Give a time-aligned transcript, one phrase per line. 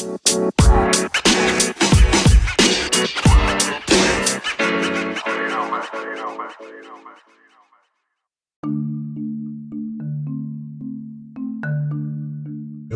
[0.00, 0.08] Eu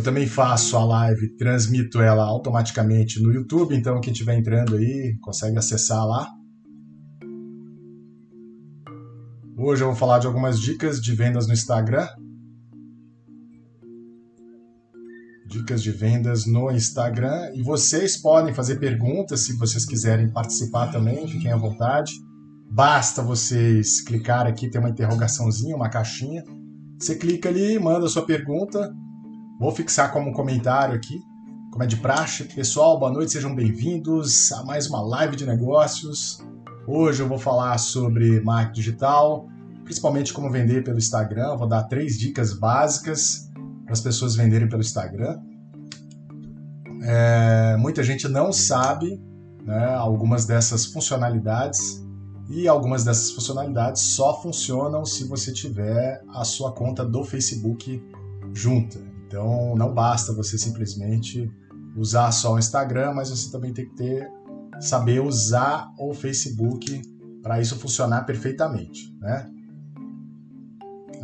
[0.02, 5.58] também faço a live, transmito ela automaticamente no YouTube, então quem estiver entrando aí consegue
[5.58, 6.26] acessar lá.
[9.58, 12.08] Hoje eu vou falar de algumas dicas de vendas no Instagram.
[15.54, 17.52] Dicas de vendas no Instagram.
[17.54, 22.12] E vocês podem fazer perguntas se vocês quiserem participar também, fiquem à vontade.
[22.68, 26.42] Basta vocês clicar aqui, tem uma interrogaçãozinha, uma caixinha.
[26.98, 28.92] Você clica ali, manda a sua pergunta.
[29.60, 31.20] Vou fixar como comentário aqui,
[31.70, 32.42] como é de praxe.
[32.52, 36.44] Pessoal, boa noite, sejam bem-vindos a mais uma live de negócios.
[36.84, 39.46] Hoje eu vou falar sobre marketing digital,
[39.84, 41.56] principalmente como vender pelo Instagram.
[41.56, 43.48] Vou dar três dicas básicas
[43.84, 45.38] para as pessoas venderem pelo Instagram.
[47.06, 49.20] É, muita gente não sabe
[49.62, 52.02] né, algumas dessas funcionalidades
[52.48, 58.02] e algumas dessas funcionalidades só funcionam se você tiver a sua conta do Facebook
[58.54, 58.98] junta.
[59.26, 61.50] Então não basta você simplesmente
[61.94, 64.26] usar só o Instagram, mas você também tem que ter
[64.80, 67.02] saber usar o Facebook
[67.42, 69.50] para isso funcionar perfeitamente, né?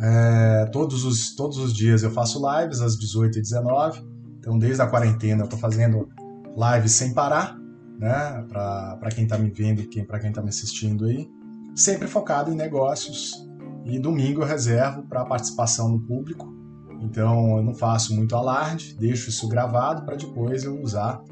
[0.03, 4.10] É, todos, os, todos os dias eu faço lives às 18 e 19
[4.41, 6.09] então desde a quarentena eu estou fazendo
[6.57, 7.61] lives sem parar
[8.01, 8.43] né?
[8.49, 11.29] Para quem está me vendo e para quem está me assistindo aí.
[11.75, 13.47] Sempre focado em negócios.
[13.85, 16.51] E domingo eu reservo para participação no público.
[16.99, 21.23] Então eu não faço muito alarde, deixo isso gravado para depois eu usar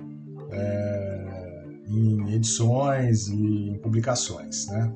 [0.52, 4.68] é, em edições e em publicações.
[4.68, 4.94] Né?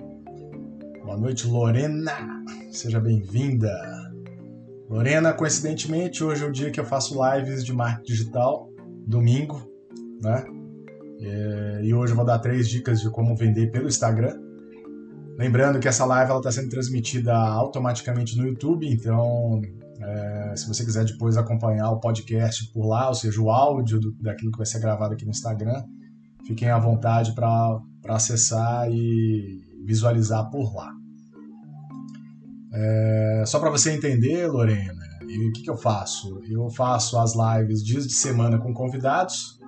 [1.03, 2.43] Boa noite, Lorena.
[2.71, 4.02] Seja bem-vinda.
[4.93, 8.69] Lorena, coincidentemente, hoje é o dia que eu faço lives de marketing digital,
[9.07, 9.67] domingo,
[10.21, 10.45] né?
[11.19, 14.39] É, e hoje eu vou dar três dicas de como vender pelo Instagram.
[15.35, 19.63] Lembrando que essa live está sendo transmitida automaticamente no YouTube, então
[19.99, 24.11] é, se você quiser depois acompanhar o podcast por lá, ou seja, o áudio do,
[24.21, 25.83] daquilo que vai ser gravado aqui no Instagram,
[26.45, 30.93] fiquem à vontade para acessar e visualizar por lá.
[32.73, 36.41] É, só para você entender, Lorena, o que, que eu faço?
[36.49, 39.59] Eu faço as lives dias de semana com convidados,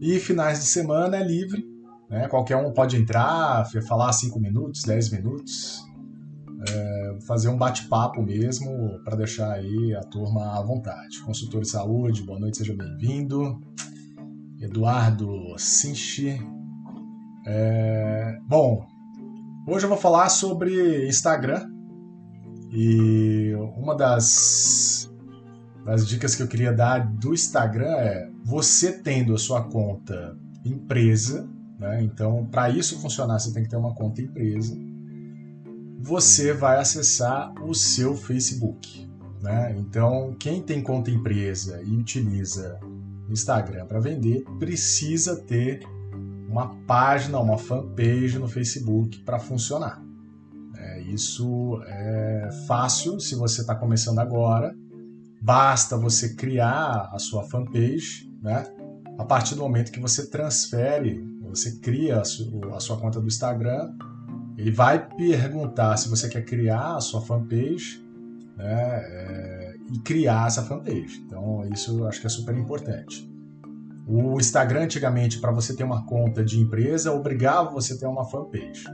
[0.00, 1.64] e finais de semana é livre,
[2.10, 2.28] né?
[2.28, 5.82] qualquer um pode entrar, falar 5 minutos, 10 minutos,
[6.68, 8.70] é, fazer um bate-papo mesmo
[9.04, 11.22] para deixar aí a turma à vontade.
[11.22, 13.60] Consultor de saúde, boa noite, seja bem-vindo.
[14.60, 16.38] Eduardo Sinchi.
[17.46, 18.86] É, bom,
[19.66, 21.73] hoje eu vou falar sobre Instagram
[22.74, 25.08] e uma das
[25.84, 31.48] das dicas que eu queria dar do Instagram é você tendo a sua conta empresa,
[31.78, 32.02] né?
[32.02, 34.74] Então, para isso funcionar, você tem que ter uma conta empresa.
[36.00, 39.08] Você vai acessar o seu Facebook,
[39.42, 39.74] né?
[39.78, 42.80] Então, quem tem conta empresa e utiliza
[43.28, 45.80] Instagram para vender precisa ter
[46.48, 50.03] uma página, uma fanpage no Facebook para funcionar.
[51.12, 54.74] Isso é fácil se você está começando agora
[55.44, 58.66] Basta você criar a sua fanpage, né?
[59.18, 63.26] A partir do momento que você transfere, você cria a sua, a sua conta do
[63.26, 63.92] Instagram,
[64.56, 68.02] ele vai perguntar se você quer criar a sua fanpage,
[68.56, 69.02] né?
[69.04, 71.22] É, e criar essa fanpage.
[71.26, 73.30] Então, isso eu acho que é super importante.
[74.08, 78.24] O Instagram, antigamente, para você ter uma conta de empresa, obrigava você a ter uma
[78.24, 78.84] fanpage.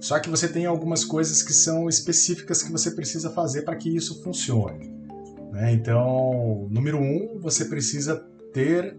[0.00, 3.94] Só que você tem algumas coisas que são específicas que você precisa fazer para que
[3.94, 4.90] isso funcione.
[5.52, 5.72] Né?
[5.72, 8.16] Então, número um, você precisa
[8.52, 8.96] ter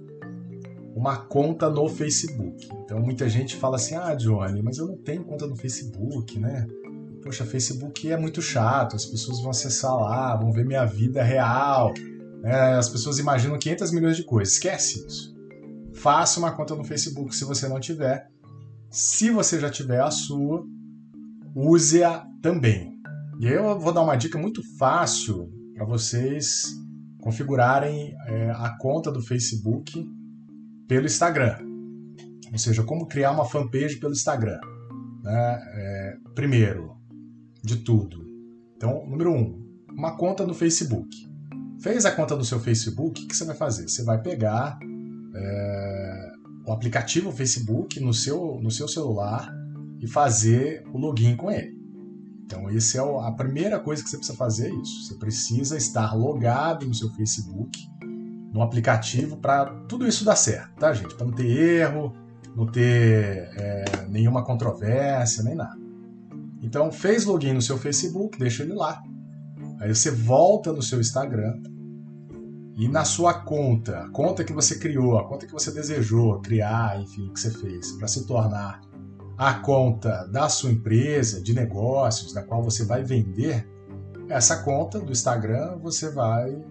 [0.95, 2.67] uma conta no Facebook.
[2.84, 6.67] Então, muita gente fala assim: ah, Johnny, mas eu não tenho conta no Facebook, né?
[7.23, 11.94] Poxa, Facebook é muito chato, as pessoas vão acessar lá, vão ver minha vida real.
[12.41, 12.75] Né?
[12.75, 14.56] As pessoas imaginam 500 milhões de coisas.
[14.56, 15.35] Esquece isso.
[15.93, 18.28] Faça uma conta no Facebook se você não tiver.
[18.90, 20.66] Se você já tiver a sua,
[21.55, 22.99] use-a também.
[23.39, 26.65] E eu vou dar uma dica muito fácil para vocês
[27.21, 30.07] configurarem é, a conta do Facebook
[30.87, 31.57] pelo Instagram.
[32.51, 34.59] Ou seja, como criar uma fanpage pelo Instagram.
[35.23, 35.61] Né?
[35.73, 36.97] É, primeiro
[37.63, 38.25] de tudo.
[38.75, 41.29] Então, número um, uma conta no Facebook.
[41.81, 43.87] Fez a conta do seu Facebook, o que você vai fazer?
[43.87, 44.77] Você vai pegar
[45.35, 46.31] é,
[46.65, 49.51] o aplicativo Facebook no seu, no seu celular
[50.01, 51.79] e fazer o login com ele.
[52.43, 55.05] Então, esse é a primeira coisa que você precisa fazer é isso.
[55.05, 57.79] Você precisa estar logado no seu Facebook
[58.51, 61.15] no aplicativo para tudo isso dar certo, tá, gente?
[61.15, 62.13] Para não ter erro,
[62.53, 65.79] não ter é, nenhuma controvérsia, nem nada.
[66.61, 69.01] Então, fez login no seu Facebook, deixa ele lá.
[69.79, 71.61] Aí você volta no seu Instagram
[72.75, 76.99] e na sua conta, a conta que você criou, a conta que você desejou criar,
[77.01, 78.81] enfim, que você fez, para se tornar
[79.41, 83.67] a conta da sua empresa, de negócios, da qual você vai vender,
[84.29, 86.64] essa conta do Instagram você vai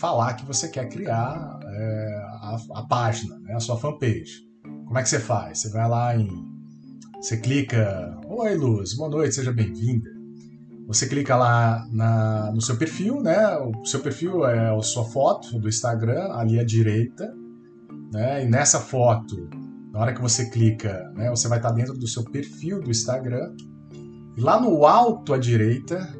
[0.00, 4.46] falar que você quer criar é, a, a, página, né, a sua fanpage.
[4.86, 5.58] Como é que você faz?
[5.58, 6.26] Você vai lá em.
[7.20, 8.18] Você clica.
[8.26, 10.08] Oi, Luz, boa noite, seja bem-vinda.
[10.86, 13.58] Você clica lá na, no seu perfil, né?
[13.58, 17.30] O seu perfil é a sua foto do Instagram, ali à direita.
[18.10, 18.44] Né?
[18.44, 19.50] E nessa foto,
[19.96, 23.56] na hora que você clica, né, você vai estar dentro do seu perfil do Instagram.
[24.36, 26.14] E lá no alto à direita,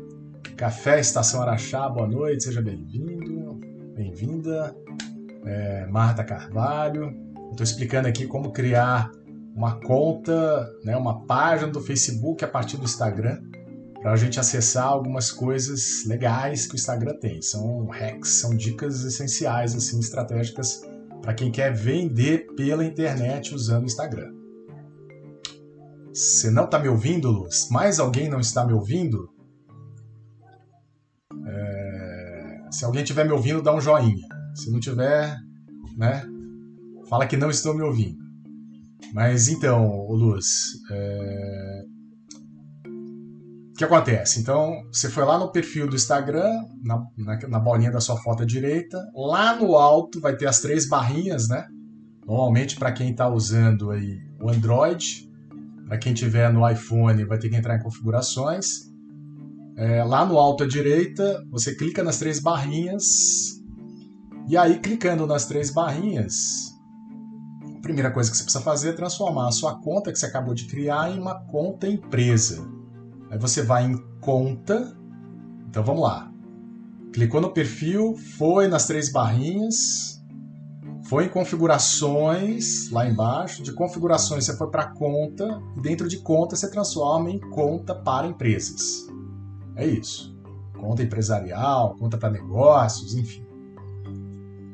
[0.56, 3.60] Café Estação Araxá, boa noite, seja bem-vindo,
[3.94, 4.74] bem-vinda.
[5.44, 7.14] É, Marta Carvalho.
[7.50, 9.12] Estou explicando aqui como criar
[9.54, 13.42] uma conta, né, uma página do Facebook a partir do Instagram,
[14.00, 17.42] para a gente acessar algumas coisas legais que o Instagram tem.
[17.42, 20.80] São hacks, são dicas essenciais, assim, estratégicas
[21.26, 24.32] para quem quer vender pela internet usando o Instagram.
[26.14, 27.68] Você não está me ouvindo, Luz?
[27.68, 29.28] Mais alguém não está me ouvindo?
[32.70, 34.28] Se alguém estiver me ouvindo, dá um joinha.
[34.54, 35.36] Se não tiver,
[35.96, 36.24] né,
[37.08, 38.22] fala que não estou me ouvindo.
[39.12, 40.46] Mas então, Luz,
[40.92, 41.82] é...
[43.76, 44.40] que acontece?
[44.40, 48.42] Então, você foi lá no perfil do Instagram, na, na, na bolinha da sua foto
[48.42, 51.66] à direita, lá no alto vai ter as três barrinhas, né?
[52.26, 55.30] Normalmente, para quem está usando aí o Android,
[55.86, 58.66] para quem tiver no iPhone, vai ter que entrar em configurações.
[59.76, 63.04] É, lá no alto à direita, você clica nas três barrinhas.
[64.48, 66.34] E aí, clicando nas três barrinhas,
[67.76, 70.54] a primeira coisa que você precisa fazer é transformar a sua conta que você acabou
[70.54, 72.75] de criar em uma conta empresa.
[73.30, 74.96] Aí você vai em conta.
[75.68, 76.30] Então vamos lá.
[77.12, 80.22] Clicou no perfil, foi nas três barrinhas,
[81.08, 83.62] foi em configurações, lá embaixo.
[83.62, 88.26] De configurações você foi para conta, e dentro de conta você transforma em conta para
[88.26, 89.06] empresas.
[89.74, 90.36] É isso.
[90.78, 93.44] Conta empresarial, conta para negócios, enfim.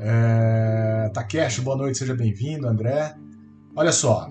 [0.00, 1.10] É...
[1.62, 3.14] Boa noite, seja bem-vindo, André.
[3.76, 4.30] Olha só,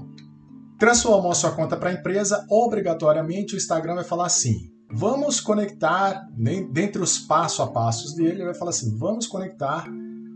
[0.82, 6.28] transformou sua conta para empresa, obrigatoriamente o Instagram vai falar assim: vamos conectar,
[6.72, 9.86] dentre os passo a passos dele, ele vai falar assim: vamos conectar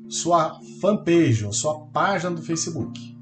[0.08, 3.18] sua fanpage sua página do Facebook.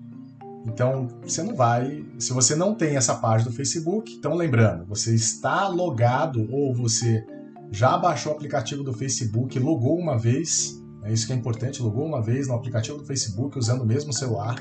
[0.65, 2.05] Então, você não vai.
[2.19, 7.25] Se você não tem essa página do Facebook, então lembrando, você está logado ou você
[7.71, 12.05] já baixou o aplicativo do Facebook, logou uma vez, é isso que é importante, logou
[12.05, 14.55] uma vez no aplicativo do Facebook usando o mesmo celular.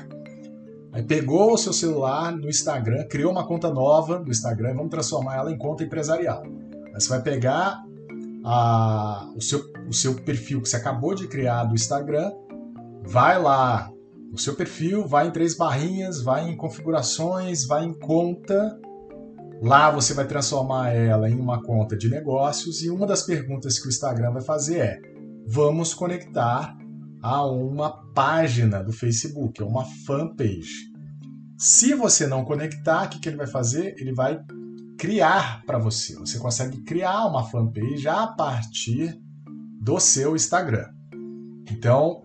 [0.93, 5.37] Aí pegou o seu celular no Instagram, criou uma conta nova do Instagram vamos transformar
[5.37, 6.43] ela em conta empresarial.
[6.93, 7.83] Aí você vai pegar
[8.45, 12.31] a, o, seu, o seu perfil que você acabou de criar do Instagram,
[13.03, 13.91] vai lá
[14.31, 18.79] o seu perfil, vai em três barrinhas, vai em configurações, vai em conta.
[19.63, 23.87] Lá você vai transformar ela em uma conta de negócios e uma das perguntas que
[23.87, 25.01] o Instagram vai fazer é:
[25.47, 26.77] vamos conectar
[27.21, 30.92] a uma página do Facebook, a uma fanpage.
[31.57, 33.95] Se você não conectar, o que, que ele vai fazer?
[33.97, 34.39] Ele vai
[34.97, 36.15] criar para você.
[36.15, 39.19] Você consegue criar uma fanpage a partir
[39.81, 40.89] do seu Instagram.
[41.69, 42.23] Então,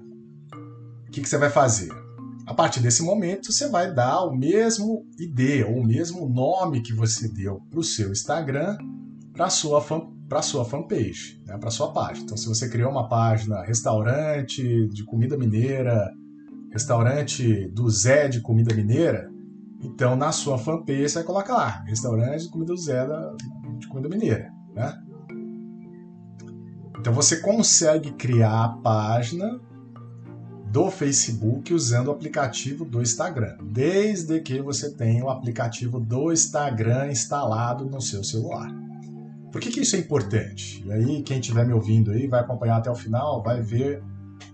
[1.06, 1.90] o que, que você vai fazer?
[2.47, 6.94] A partir desse momento, você vai dar o mesmo ID ou o mesmo nome que
[6.94, 8.78] você deu para o seu Instagram
[9.35, 10.02] para sua, fan,
[10.42, 12.25] sua fanpage, né, para sua página.
[12.25, 16.12] Então, se você criou uma página restaurante de comida mineira,
[16.70, 19.30] restaurante do Zé de comida mineira,
[19.80, 23.06] então na sua fanpage você vai colocar lá, restaurante de comida do Zé
[23.78, 24.50] de comida mineira.
[24.75, 24.98] Né?
[26.98, 29.60] Então você consegue criar a página
[30.70, 37.10] do Facebook usando o aplicativo do Instagram, desde que você tenha o aplicativo do Instagram
[37.10, 38.68] instalado no seu celular.
[39.50, 40.84] Por que, que isso é importante?
[40.84, 44.02] E aí, quem estiver me ouvindo aí, vai acompanhar até o final, vai ver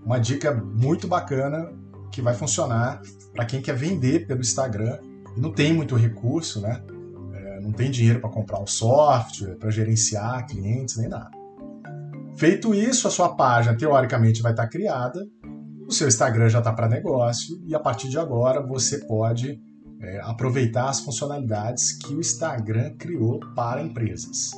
[0.05, 1.73] uma dica muito bacana
[2.15, 3.01] que vai funcionar
[3.33, 4.99] para quem quer vender pelo Instagram
[5.37, 6.83] e não tem muito recurso, né?
[7.35, 11.31] É, não tem dinheiro para comprar um software, para gerenciar clientes, nem nada.
[12.37, 15.21] Feito isso, a sua página teoricamente vai estar criada
[15.87, 19.61] o seu Instagram já está para negócio e a partir de agora você pode
[20.01, 24.53] é, aproveitar as funcionalidades que o Instagram criou para empresas.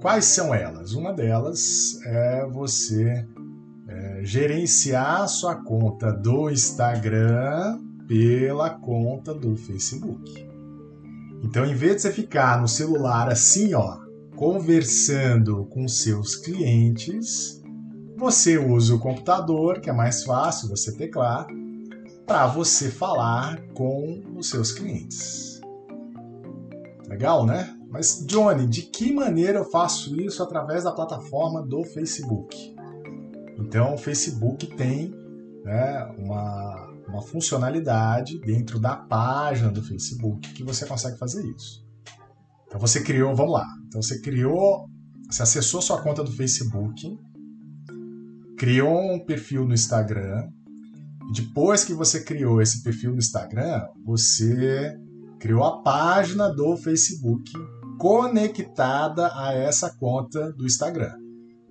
[0.00, 0.92] Quais são elas?
[0.92, 3.26] Uma delas é você
[3.92, 10.48] é, gerenciar sua conta do Instagram pela conta do Facebook.
[11.42, 13.98] Então, em vez de você ficar no celular assim, ó,
[14.34, 17.60] conversando com seus clientes,
[18.16, 21.46] você usa o computador, que é mais fácil você teclar,
[22.26, 25.60] para você falar com os seus clientes.
[27.08, 27.76] Legal, né?
[27.90, 32.74] Mas, Johnny, de que maneira eu faço isso através da plataforma do Facebook?
[33.62, 35.14] Então, o Facebook tem
[35.64, 41.84] né, uma, uma funcionalidade dentro da página do Facebook que você consegue fazer isso.
[42.66, 43.66] Então, você criou, vamos lá.
[43.86, 44.88] Então, você criou,
[45.30, 47.16] você acessou sua conta do Facebook,
[48.58, 50.48] criou um perfil no Instagram,
[51.32, 54.98] depois que você criou esse perfil no Instagram, você
[55.38, 57.52] criou a página do Facebook
[57.98, 61.21] conectada a essa conta do Instagram.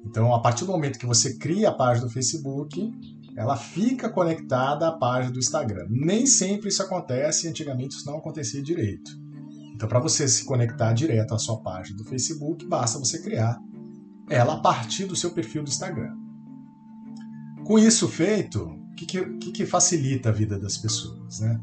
[0.05, 2.91] Então, a partir do momento que você cria a página do Facebook,
[3.35, 5.87] ela fica conectada à página do Instagram.
[5.89, 9.11] Nem sempre isso acontece, antigamente isso não acontecia direito.
[9.73, 13.59] Então, para você se conectar direto à sua página do Facebook, basta você criar
[14.29, 16.15] ela a partir do seu perfil do Instagram.
[17.65, 21.39] Com isso feito, o que, que, que, facilita a vida das pessoas?
[21.39, 21.59] Né?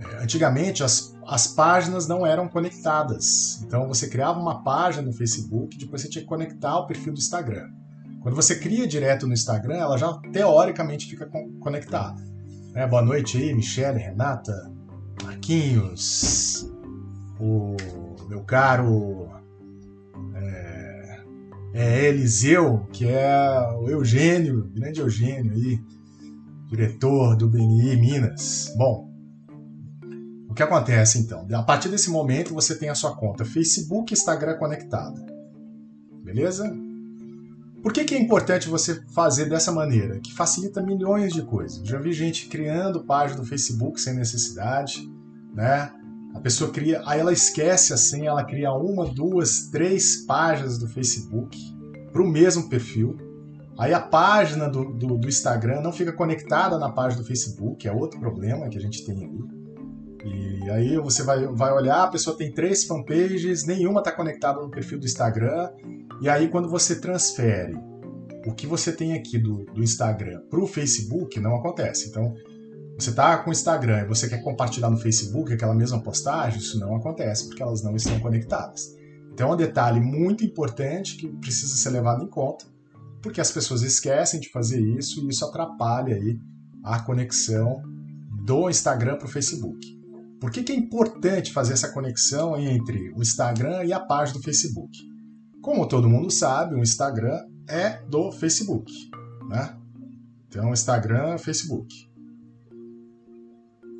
[0.00, 3.62] É, antigamente, as as páginas não eram conectadas.
[3.62, 7.20] Então você criava uma página no Facebook, depois você tinha que conectar o perfil do
[7.20, 7.70] Instagram.
[8.20, 11.30] Quando você cria direto no Instagram, ela já teoricamente fica
[11.60, 12.20] conectada.
[12.74, 14.72] É, boa noite aí, Michele, Renata,
[15.22, 16.68] Marquinhos,
[17.38, 17.76] o
[18.28, 19.28] meu caro
[20.34, 21.20] é,
[21.74, 25.80] é Eliseu, que é o Eugênio, grande Eugênio aí,
[26.66, 28.74] diretor do BNI Minas.
[28.76, 29.09] Bom,
[30.60, 31.46] que acontece então?
[31.54, 35.24] A partir desse momento você tem a sua conta Facebook e Instagram conectada.
[36.22, 36.70] Beleza?
[37.82, 40.20] Por que, que é importante você fazer dessa maneira?
[40.20, 41.82] Que facilita milhões de coisas.
[41.88, 45.10] Já vi gente criando página do Facebook sem necessidade,
[45.54, 45.90] né?
[46.34, 51.58] A pessoa cria, aí ela esquece assim, ela cria uma, duas, três páginas do Facebook
[52.12, 53.16] para o mesmo perfil.
[53.78, 57.92] Aí a página do, do, do Instagram não fica conectada na página do Facebook, é
[57.92, 59.59] outro problema que a gente tem ali.
[60.24, 64.70] E aí você vai, vai olhar, a pessoa tem três fanpages, nenhuma está conectada no
[64.70, 65.70] perfil do Instagram.
[66.20, 67.74] E aí quando você transfere
[68.46, 72.08] o que você tem aqui do, do Instagram para o Facebook, não acontece.
[72.08, 72.34] Então,
[72.98, 76.78] você está com o Instagram e você quer compartilhar no Facebook aquela mesma postagem, isso
[76.78, 78.94] não acontece, porque elas não estão conectadas.
[79.32, 82.66] Então é um detalhe muito importante que precisa ser levado em conta,
[83.22, 86.38] porque as pessoas esquecem de fazer isso e isso atrapalha aí
[86.84, 87.82] a conexão
[88.44, 89.99] do Instagram para o Facebook.
[90.40, 94.44] Por que, que é importante fazer essa conexão entre o Instagram e a página do
[94.44, 94.90] Facebook?
[95.60, 98.90] Como todo mundo sabe, o Instagram é do Facebook,
[99.46, 99.76] né?
[100.48, 101.94] Então, Instagram, Facebook.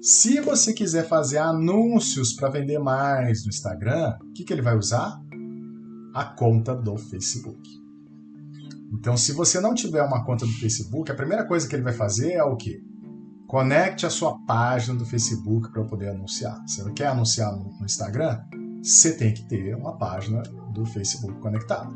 [0.00, 4.76] Se você quiser fazer anúncios para vender mais no Instagram, o que, que ele vai
[4.76, 5.20] usar?
[6.14, 7.68] A conta do Facebook.
[8.94, 11.92] Então, se você não tiver uma conta do Facebook, a primeira coisa que ele vai
[11.92, 12.82] fazer é o quê?
[13.50, 16.62] Conecte a sua página do Facebook para poder anunciar.
[16.64, 18.38] Você quer anunciar no Instagram?
[18.80, 20.40] Você tem que ter uma página
[20.73, 21.92] do Facebook conectada.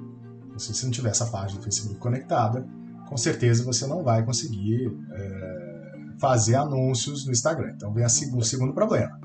[0.56, 2.66] Se você não tiver essa página do Facebook conectada,
[3.08, 7.70] com certeza você não vai conseguir é, fazer anúncios no Instagram.
[7.76, 9.16] Então vem o segundo problema.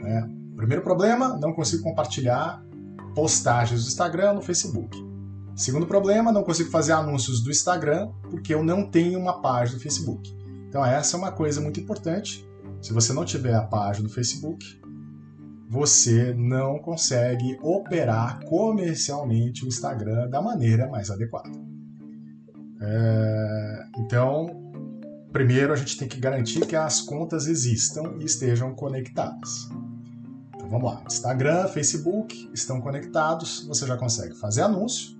[0.00, 0.30] Né?
[0.54, 2.62] Primeiro problema, não consigo compartilhar
[3.16, 4.96] postagens do Instagram no Facebook.
[5.56, 9.82] Segundo problema, não consigo fazer anúncios do Instagram porque eu não tenho uma página do
[9.82, 10.43] Facebook.
[10.74, 12.44] Então essa é uma coisa muito importante.
[12.82, 14.82] Se você não tiver a página do Facebook,
[15.68, 21.52] você não consegue operar comercialmente o Instagram da maneira mais adequada.
[22.80, 24.72] É, então,
[25.32, 29.68] primeiro a gente tem que garantir que as contas existam e estejam conectadas.
[30.56, 35.16] Então vamos lá, Instagram, Facebook estão conectados, você já consegue fazer anúncio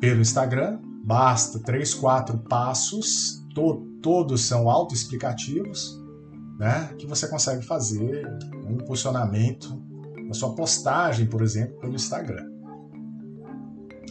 [0.00, 6.00] pelo Instagram, basta três, quatro passos, to todos são autoexplicativos,
[6.58, 8.26] né, que você consegue fazer
[8.66, 9.82] um impulsionamento
[10.26, 12.48] na sua postagem, por exemplo, pelo Instagram.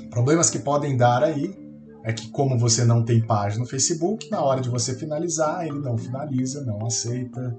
[0.10, 1.58] Problemas que podem dar aí
[2.04, 5.80] é que como você não tem página no Facebook, na hora de você finalizar, ele
[5.80, 7.58] não finaliza, não aceita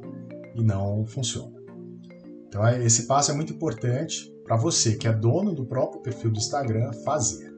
[0.55, 1.61] e não funciona.
[2.49, 6.39] Então esse passo é muito importante para você que é dono do próprio perfil do
[6.39, 7.50] Instagram fazer.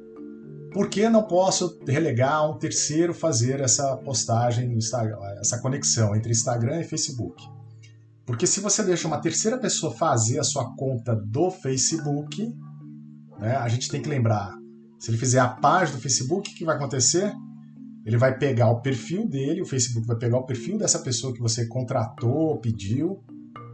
[0.73, 6.33] Por que não posso relegar um terceiro fazer essa postagem no Instagram, essa conexão entre
[6.33, 7.43] Instagram e Facebook?
[8.25, 12.55] Porque se você deixa uma terceira pessoa fazer a sua conta do Facebook,
[13.38, 14.55] né, a gente tem que lembrar,
[14.99, 17.33] se ele fizer a página do Facebook, o que vai acontecer?
[18.05, 21.41] ele vai pegar o perfil dele, o Facebook vai pegar o perfil dessa pessoa que
[21.41, 23.23] você contratou, pediu,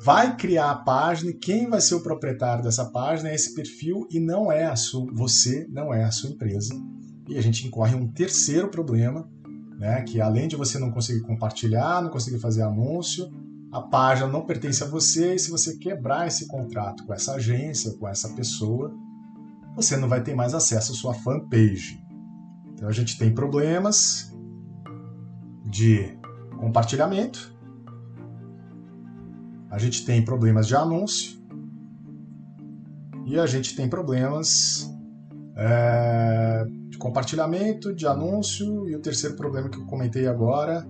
[0.02, 4.06] vai criar a página e quem vai ser o proprietário dessa página é esse perfil
[4.10, 6.74] e não é a sua, você não é a sua empresa.
[7.28, 9.28] E a gente incorre um terceiro problema,
[9.78, 13.28] né, que além de você não conseguir compartilhar, não conseguir fazer anúncio,
[13.70, 17.92] a página não pertence a você e se você quebrar esse contrato com essa agência,
[17.98, 18.94] com essa pessoa,
[19.76, 22.02] você não vai ter mais acesso à sua fanpage.
[22.72, 24.34] Então a gente tem problemas
[25.66, 26.16] de
[26.58, 27.57] compartilhamento,
[29.70, 31.38] a gente tem problemas de anúncio
[33.26, 34.90] e a gente tem problemas
[35.56, 40.88] é, de compartilhamento, de anúncio e o terceiro problema que eu comentei agora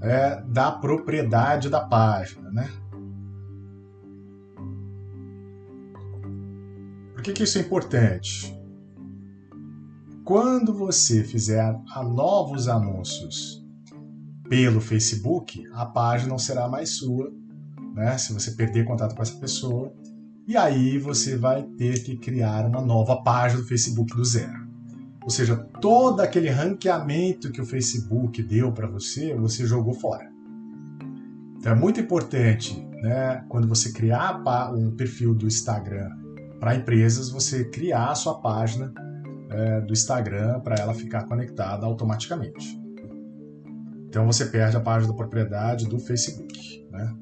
[0.00, 2.68] é da propriedade da página, né?
[7.12, 8.52] Por que, que isso é importante?
[10.24, 11.78] Quando você fizer
[12.14, 13.64] novos anúncios
[14.48, 17.32] pelo Facebook, a página não será mais sua,
[17.94, 18.16] né?
[18.18, 19.92] Se você perder contato com essa pessoa,
[20.46, 24.62] e aí você vai ter que criar uma nova página do Facebook do zero.
[25.22, 30.28] Ou seja, todo aquele ranqueamento que o Facebook deu para você, você jogou fora.
[31.58, 34.42] Então é muito importante, né, quando você criar
[34.74, 36.10] um perfil do Instagram
[36.58, 38.92] para empresas, você criar a sua página
[39.48, 42.80] é, do Instagram para ela ficar conectada automaticamente.
[44.08, 47.16] Então você perde a página da propriedade do Facebook, né?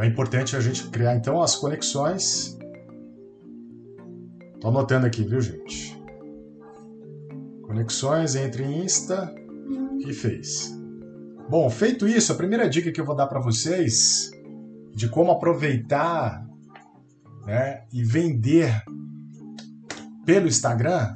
[0.00, 2.58] Então é importante a gente criar então as conexões.
[4.54, 5.94] Estou anotando aqui, viu, gente?
[7.64, 9.30] Conexões entre Insta
[9.98, 10.74] e Face.
[11.50, 14.30] Bom, feito isso, a primeira dica que eu vou dar para vocês
[14.94, 16.48] de como aproveitar
[17.44, 18.82] né, e vender
[20.24, 21.14] pelo Instagram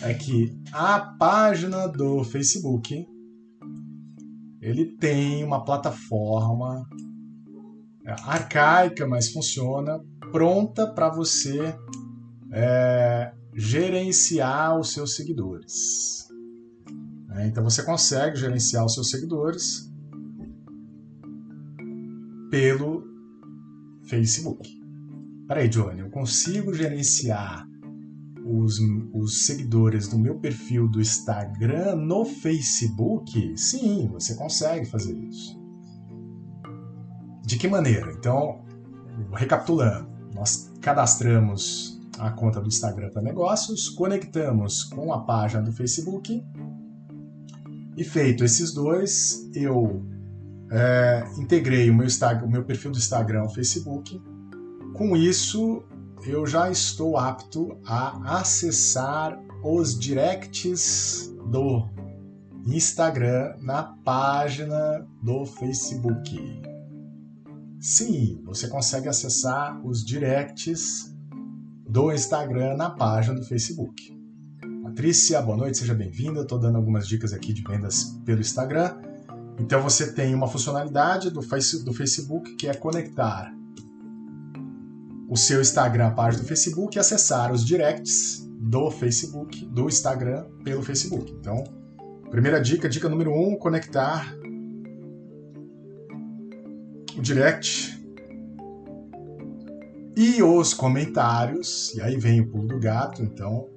[0.00, 3.06] é que a página do Facebook
[4.62, 6.82] ele tem uma plataforma
[8.12, 11.74] arcaica, mas funciona, pronta para você
[12.52, 16.28] é, gerenciar os seus seguidores.
[17.32, 19.90] É, então você consegue gerenciar os seus seguidores
[22.50, 23.04] pelo
[24.08, 24.68] Facebook.
[25.46, 27.66] Peraí, Johnny, eu consigo gerenciar
[28.44, 28.78] os,
[29.12, 33.56] os seguidores do meu perfil do Instagram no Facebook?
[33.58, 35.65] Sim, você consegue fazer isso.
[37.46, 38.10] De que maneira?
[38.10, 38.64] Então,
[39.32, 46.44] recapitulando, nós cadastramos a conta do Instagram para negócios, conectamos com a página do Facebook
[47.96, 50.04] e feito esses dois, eu
[50.72, 52.08] é, integrei o meu,
[52.44, 54.20] o meu perfil do Instagram ao Facebook.
[54.92, 55.84] Com isso,
[56.26, 61.88] eu já estou apto a acessar os directs do
[62.66, 66.75] Instagram na página do Facebook.
[67.88, 71.14] Sim, você consegue acessar os directs
[71.88, 74.12] do Instagram na página do Facebook.
[74.82, 76.40] Patrícia, boa noite, seja bem-vinda.
[76.40, 78.92] Estou dando algumas dicas aqui de vendas pelo Instagram.
[79.60, 83.54] Então você tem uma funcionalidade do, face, do Facebook que é conectar
[85.28, 90.44] o seu Instagram à página do Facebook e acessar os directs do Facebook, do Instagram
[90.64, 91.32] pelo Facebook.
[91.38, 91.62] Então,
[92.32, 94.35] primeira dica, dica número um, conectar
[97.16, 97.98] o direct
[100.14, 103.68] e os comentários, e aí vem o pulo do gato, então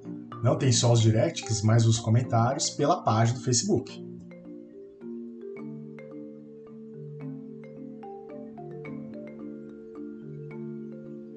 [0.42, 4.06] não tem só os directs, mas os comentários pela página do Facebook.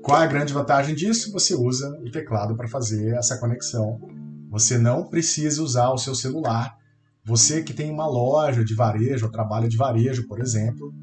[0.01, 1.31] Qual é a grande vantagem disso?
[1.31, 4.01] Você usa o teclado para fazer essa conexão.
[4.49, 6.77] Você não precisa usar o seu celular.
[7.25, 10.93] Você que tem uma loja de varejo, ou trabalha de varejo, por exemplo,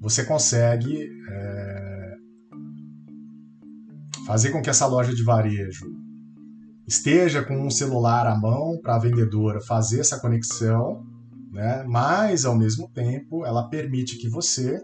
[0.00, 2.14] você consegue é,
[4.26, 5.86] fazer com que essa loja de varejo
[6.86, 11.04] esteja com um celular à mão para a vendedora fazer essa conexão,
[11.52, 11.84] né?
[11.86, 14.80] mas ao mesmo tempo ela permite que você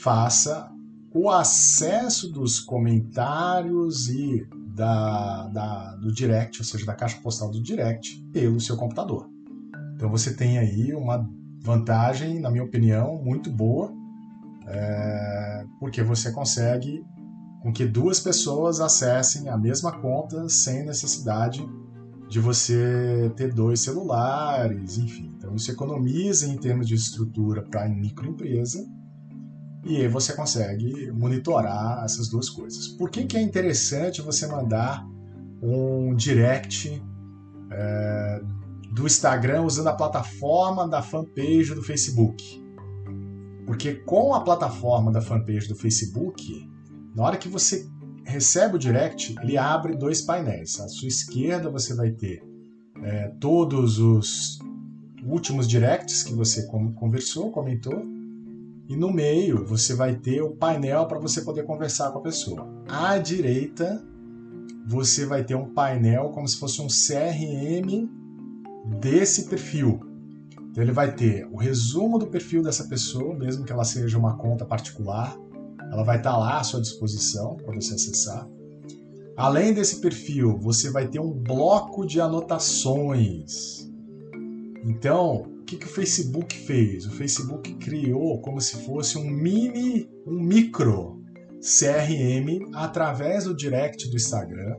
[0.00, 0.70] faça
[1.14, 4.44] o acesso dos comentários e
[4.74, 9.28] da, da, do direct, ou seja, da caixa postal do direct, pelo seu computador.
[9.94, 11.24] Então você tem aí uma
[11.62, 13.92] vantagem, na minha opinião, muito boa,
[14.66, 17.04] é, porque você consegue
[17.62, 21.66] com que duas pessoas acessem a mesma conta sem necessidade
[22.28, 25.32] de você ter dois celulares, enfim.
[25.36, 28.84] Então isso economiza em termos de estrutura para a microempresa
[29.84, 32.88] e você consegue monitorar essas duas coisas.
[32.88, 35.06] Por que, que é interessante você mandar
[35.62, 37.02] um direct
[37.70, 38.40] é,
[38.92, 42.63] do Instagram usando a plataforma da fanpage do Facebook.
[43.66, 46.68] Porque com a plataforma da fanpage do Facebook,
[47.14, 47.88] na hora que você
[48.24, 50.80] recebe o direct, ele abre dois painéis.
[50.80, 52.42] À sua esquerda você vai ter
[53.02, 54.58] é, todos os
[55.24, 58.04] últimos directs que você conversou, comentou,
[58.88, 62.68] e no meio você vai ter o painel para você poder conversar com a pessoa.
[62.88, 64.02] À direita
[64.86, 68.08] você vai ter um painel como se fosse um CRM
[69.00, 70.00] desse perfil.
[70.74, 74.36] Então ele vai ter o resumo do perfil dessa pessoa, mesmo que ela seja uma
[74.36, 75.38] conta particular,
[75.92, 78.44] ela vai estar lá à sua disposição para você acessar.
[79.36, 83.88] Além desse perfil, você vai ter um bloco de anotações.
[84.84, 87.06] Então, o que, que o Facebook fez?
[87.06, 91.22] O Facebook criou como se fosse um mini, um micro
[91.60, 94.74] CRM através do direct do Instagram,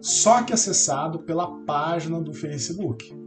[0.00, 3.19] só que acessado pela página do Facebook.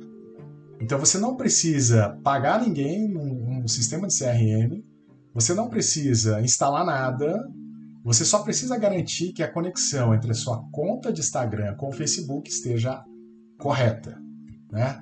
[0.83, 4.83] Então você não precisa pagar ninguém num, sistema de CRM,
[5.33, 7.41] você não precisa instalar nada,
[8.03, 11.93] você só precisa garantir que a conexão entre a sua conta de Instagram com o
[11.93, 13.01] Facebook esteja
[13.57, 14.21] correta,
[14.69, 15.01] né?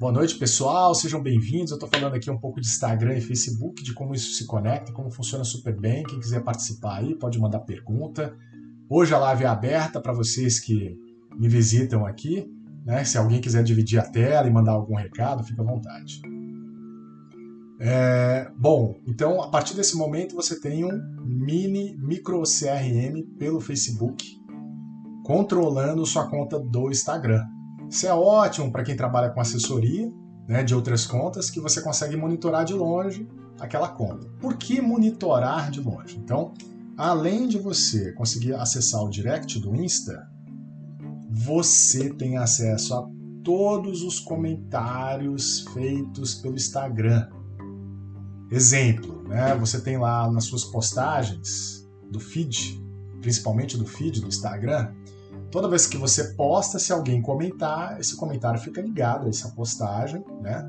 [0.00, 0.96] Boa noite, pessoal.
[0.96, 1.70] Sejam bem-vindos.
[1.70, 4.92] Eu estou falando aqui um pouco de Instagram e Facebook, de como isso se conecta,
[4.92, 6.02] como funciona super bem.
[6.02, 8.36] Quem quiser participar aí, pode mandar pergunta.
[8.88, 10.98] Hoje a live é aberta para vocês que
[11.38, 12.50] me visitam aqui.
[12.90, 13.04] Né?
[13.04, 16.20] Se alguém quiser dividir a tela e mandar algum recado, fica à vontade.
[17.78, 20.90] É, bom, então a partir desse momento você tem um
[21.24, 24.26] mini micro CRM pelo Facebook
[25.24, 27.46] controlando sua conta do Instagram.
[27.88, 30.12] Isso é ótimo para quem trabalha com assessoria
[30.48, 33.28] né, de outras contas, que você consegue monitorar de longe
[33.60, 34.26] aquela conta.
[34.40, 36.18] Por que monitorar de longe?
[36.18, 36.52] Então,
[36.96, 40.28] além de você conseguir acessar o direct do Insta,
[41.30, 43.08] você tem acesso a
[43.44, 47.28] todos os comentários feitos pelo Instagram.
[48.50, 49.54] Exemplo, né?
[49.56, 52.82] Você tem lá nas suas postagens do feed,
[53.20, 54.92] principalmente do feed do Instagram,
[55.50, 60.24] toda vez que você posta, se alguém comentar, esse comentário fica ligado a essa postagem,
[60.40, 60.64] né?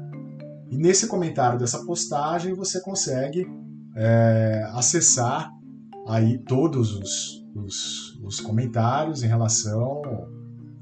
[0.70, 3.46] E nesse comentário dessa postagem você consegue
[3.96, 5.52] é, acessar
[6.08, 10.02] aí todos os, os, os, comentários em relação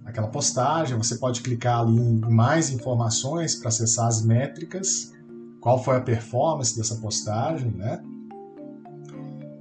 [0.09, 0.97] àquela postagem.
[0.97, 5.11] Você pode clicar ali em mais informações para acessar as métricas,
[5.61, 8.01] qual foi a performance dessa postagem, né?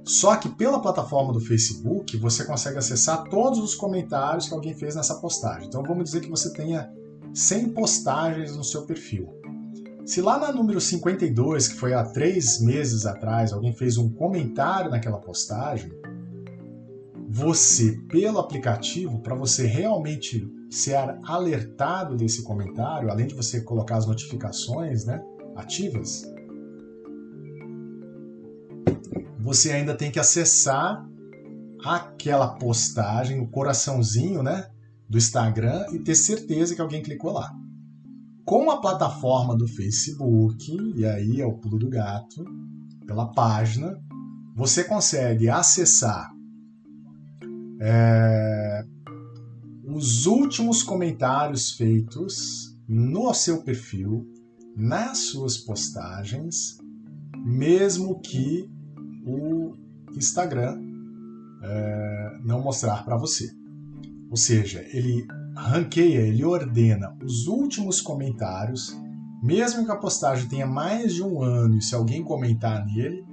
[0.05, 4.95] Só que pela plataforma do Facebook você consegue acessar todos os comentários que alguém fez
[4.95, 5.67] nessa postagem.
[5.67, 6.91] Então vamos dizer que você tenha
[7.33, 9.29] 100 postagens no seu perfil.
[10.05, 14.89] Se lá na número 52, que foi há três meses atrás, alguém fez um comentário
[14.89, 15.91] naquela postagem,
[17.31, 24.07] você, pelo aplicativo, para você realmente ser alertado desse comentário, além de você colocar as
[24.07, 25.23] notificações né,
[25.55, 26.23] ativas,
[29.37, 31.07] você ainda tem que acessar
[31.85, 34.67] aquela postagem, o coraçãozinho, né,
[35.07, 37.51] do Instagram e ter certeza que alguém clicou lá.
[38.43, 42.43] Com a plataforma do Facebook, e aí é o pulo do gato,
[43.05, 43.95] pela página,
[44.55, 46.38] você consegue acessar
[47.79, 48.85] é,
[49.85, 54.27] os últimos comentários feitos no seu perfil,
[54.75, 56.77] nas suas postagens,
[57.37, 58.69] mesmo que
[59.25, 59.75] o
[60.15, 60.79] Instagram
[61.63, 63.49] é, não mostrar para você.
[64.29, 68.95] Ou seja, ele ranqueia, ele ordena os últimos comentários,
[69.41, 73.25] mesmo que a postagem tenha mais de um ano e se alguém comentar nele,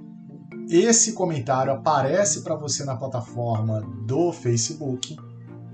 [0.69, 5.15] esse comentário aparece para você na plataforma do Facebook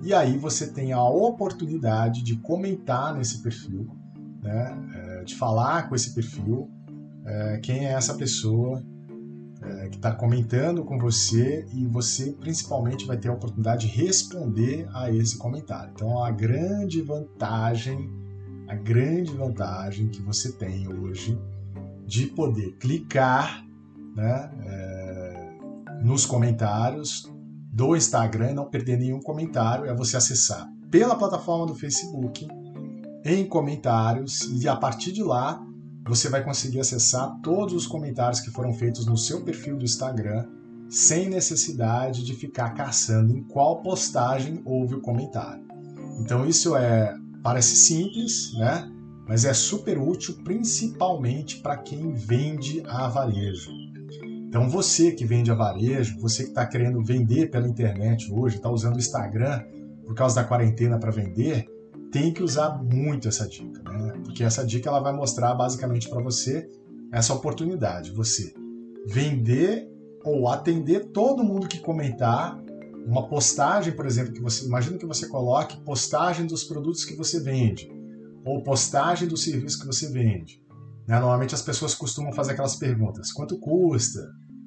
[0.03, 3.87] e aí você tem a oportunidade de comentar nesse perfil,
[4.41, 6.69] né, é, de falar com esse perfil,
[7.25, 8.83] é, quem é essa pessoa
[9.61, 14.87] é, que está comentando com você e você principalmente vai ter a oportunidade de responder
[14.93, 15.91] a esse comentário.
[15.95, 18.09] Então a grande vantagem,
[18.67, 21.39] a grande vantagem que você tem hoje
[22.05, 23.65] de poder clicar
[24.15, 27.31] né, é, nos comentários
[27.71, 32.47] do Instagram não perder nenhum comentário é você acessar pela plataforma do Facebook
[33.25, 35.59] em comentários e a partir de lá
[36.05, 40.45] você vai conseguir acessar todos os comentários que foram feitos no seu perfil do Instagram
[40.89, 45.65] sem necessidade de ficar caçando em qual postagem houve o comentário.
[46.19, 48.87] Então isso é parece simples, né?
[49.27, 53.71] Mas é super útil principalmente para quem vende a varejo.
[54.53, 58.69] Então você que vende a varejo, você que está querendo vender pela internet hoje, está
[58.69, 59.63] usando o Instagram
[60.05, 61.65] por causa da quarentena para vender,
[62.11, 64.13] tem que usar muito essa dica, né?
[64.23, 66.69] Porque essa dica ela vai mostrar basicamente para você
[67.11, 68.53] essa oportunidade, você
[69.07, 69.89] vender
[70.23, 72.55] ou atender todo mundo que comentar
[73.07, 77.39] uma postagem, por exemplo, que você imagina que você coloque postagem dos produtos que você
[77.39, 77.91] vende
[78.45, 80.61] ou postagem do serviço que você vende.
[81.07, 81.19] Né?
[81.19, 84.21] Normalmente as pessoas costumam fazer aquelas perguntas: quanto custa?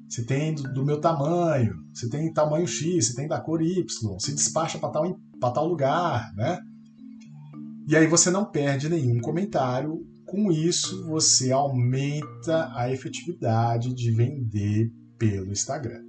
[0.09, 3.85] Se tem do, do, meu tamanho, se tem tamanho X, se tem da cor Y,
[4.19, 6.59] se despacha para tal, tal lugar, né?
[7.89, 10.05] E aí você não perde nenhum comentário.
[10.25, 16.03] Com isso, você aumenta a efetividade de vender pelo Instagram.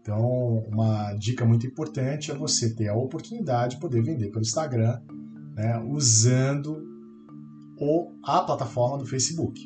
[0.00, 5.00] Então, uma dica muito importante é você ter a oportunidade de poder vender pelo Instagram
[5.54, 6.82] né, usando
[7.78, 9.60] o, a plataforma do Facebook,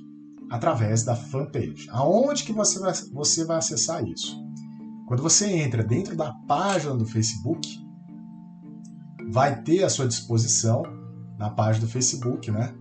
[0.50, 1.88] através da fanpage.
[1.90, 4.42] Aonde que você vai, você vai acessar isso?
[5.06, 7.68] Quando você entra dentro da página do Facebook,
[9.30, 10.82] vai ter à sua disposição,
[11.38, 12.74] na página do Facebook, né,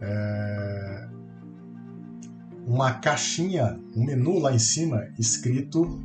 [0.00, 1.08] é,
[2.66, 6.02] uma caixinha, um menu lá em cima escrito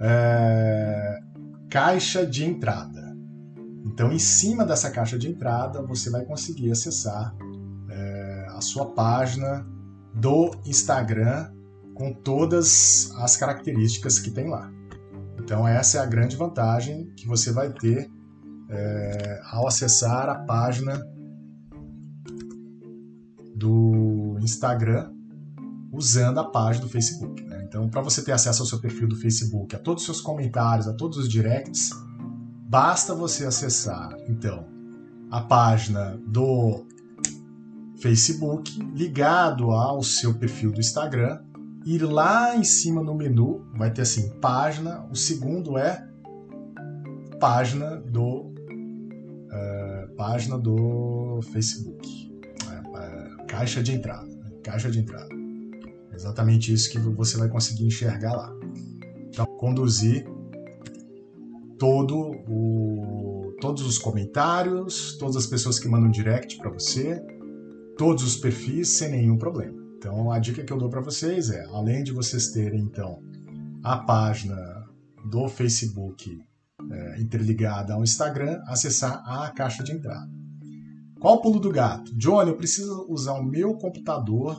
[0.00, 1.20] é,
[1.68, 3.16] caixa de entrada.
[3.84, 7.34] Então, em cima dessa caixa de entrada, você vai conseguir acessar
[7.90, 9.66] é, a sua página
[10.14, 11.50] do Instagram
[11.94, 14.70] com todas as características que tem lá.
[15.38, 18.10] Então, essa é a grande vantagem que você vai ter
[18.68, 21.04] é, ao acessar a página
[23.54, 25.12] do Instagram
[25.92, 27.42] usando a página do Facebook.
[27.42, 27.64] Né?
[27.66, 30.86] Então, para você ter acesso ao seu perfil do Facebook, a todos os seus comentários,
[30.86, 31.90] a todos os directs,
[32.68, 34.66] basta você acessar, então,
[35.30, 36.86] a página do
[38.00, 41.40] Facebook ligado ao seu perfil do Instagram,
[41.84, 46.06] ir lá em cima no menu, vai ter assim, página, o segundo é
[47.38, 48.52] página do
[49.48, 52.32] uh, página do Facebook,
[52.66, 54.50] uh, caixa de entrada, né?
[54.62, 55.28] caixa de entrada.
[56.12, 58.54] Exatamente isso que você vai conseguir enxergar lá.
[59.28, 60.26] Então, conduzir
[61.78, 67.24] todo o, todos os comentários, todas as pessoas que mandam direct para você,
[68.00, 69.78] todos os perfis sem nenhum problema.
[69.98, 73.22] Então, a dica que eu dou para vocês é, além de vocês terem então
[73.84, 74.56] a página
[75.30, 76.42] do Facebook
[76.90, 80.26] é, interligada ao Instagram, acessar a caixa de entrada.
[81.20, 82.16] Qual o pulo do gato?
[82.16, 84.58] Johnny, eu preciso usar o meu computador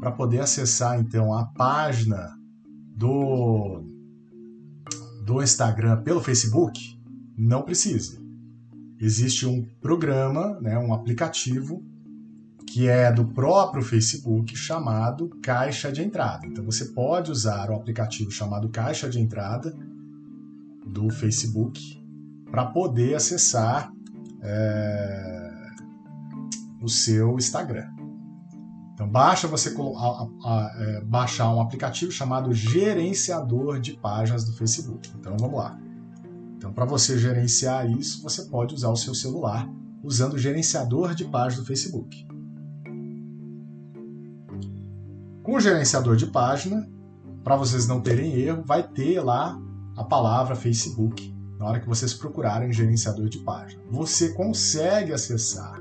[0.00, 2.34] para poder acessar então a página
[2.96, 3.84] do
[5.26, 6.80] do Instagram pelo Facebook,
[7.36, 8.18] não precisa.
[8.98, 11.86] Existe um programa, né, um aplicativo
[12.68, 16.46] que é do próprio Facebook chamado Caixa de Entrada.
[16.46, 19.74] Então você pode usar o aplicativo chamado Caixa de Entrada
[20.86, 21.98] do Facebook
[22.50, 23.90] para poder acessar
[24.42, 25.50] é,
[26.82, 27.88] o seu Instagram.
[28.92, 34.52] Então baixa você a, a, a, é, baixar um aplicativo chamado gerenciador de páginas do
[34.52, 35.10] Facebook.
[35.18, 35.78] Então vamos lá.
[36.56, 39.66] Então para você gerenciar isso, você pode usar o seu celular
[40.02, 42.28] usando o gerenciador de páginas do Facebook.
[45.48, 46.86] Com o gerenciador de página,
[47.42, 49.58] para vocês não terem erro, vai ter lá
[49.96, 53.82] a palavra Facebook na hora que vocês procurarem gerenciador de página.
[53.90, 55.80] Você consegue acessar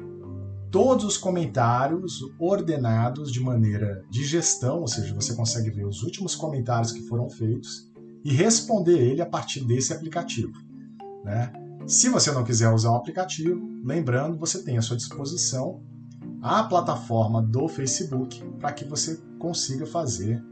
[0.72, 6.34] todos os comentários ordenados de maneira de gestão, ou seja, você consegue ver os últimos
[6.34, 7.92] comentários que foram feitos
[8.24, 10.54] e responder ele a partir desse aplicativo.
[11.26, 11.52] Né?
[11.86, 15.84] Se você não quiser usar o aplicativo, lembrando, você tem à sua disposição
[16.42, 20.44] a plataforma do Facebook para que você consiga fazer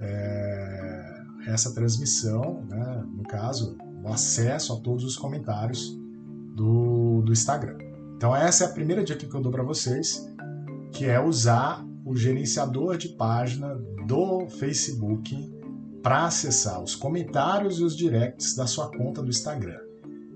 [0.00, 3.04] é, essa transmissão, né?
[3.14, 5.98] no caso, o acesso a todos os comentários
[6.54, 7.78] do, do Instagram.
[8.16, 10.28] Então essa é a primeira dica que eu dou para vocês,
[10.92, 13.74] que é usar o gerenciador de página
[14.06, 15.52] do Facebook
[16.02, 19.78] para acessar os comentários e os directs da sua conta do Instagram.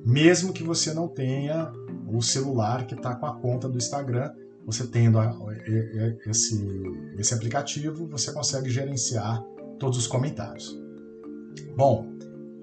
[0.04, 1.72] Mesmo que você não tenha
[2.06, 4.32] o celular que está com a conta do Instagram,
[4.66, 5.18] você tendo
[6.26, 6.60] esse,
[7.16, 9.40] esse aplicativo, você consegue gerenciar
[9.78, 10.76] todos os comentários.
[11.76, 12.12] Bom,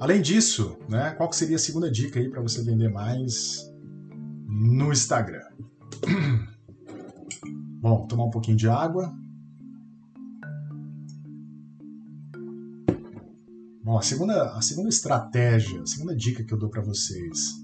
[0.01, 3.71] além disso, né, qual seria a segunda dica aí para você vender mais
[4.45, 5.45] no Instagram.
[7.79, 9.13] Bom, tomar um pouquinho de água.
[13.81, 17.63] Bom, a segunda, a segunda estratégia, a segunda dica que eu dou para vocês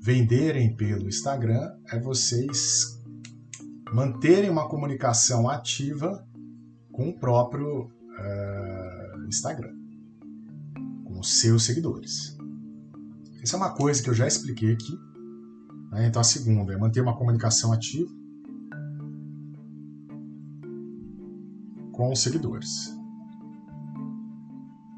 [0.00, 2.99] venderem pelo Instagram é vocês
[3.92, 6.26] manterem uma comunicação ativa
[6.92, 9.74] com o próprio uh, Instagram,
[11.04, 12.36] com os seus seguidores.
[13.42, 14.92] Isso é uma coisa que eu já expliquei aqui
[15.90, 16.06] Né?
[16.06, 18.10] Então a segunda é manter uma comunicação ativa
[21.92, 22.96] com os seguidores.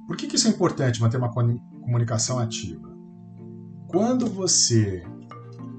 [0.07, 2.93] Por que, que isso é importante, manter uma comunicação ativa?
[3.89, 5.03] Quando você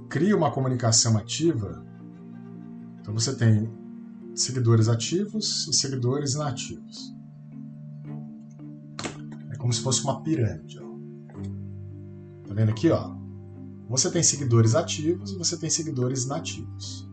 [0.10, 1.86] cria uma comunicação ativa,
[3.04, 3.70] então você tem
[4.34, 7.14] seguidores ativos e seguidores inativos.
[9.52, 10.80] É como se fosse uma pirâmide.
[10.80, 10.88] Ó.
[12.48, 13.14] Tá vendo aqui, ó?
[13.90, 17.06] Você tem seguidores ativos e você tem seguidores inativos.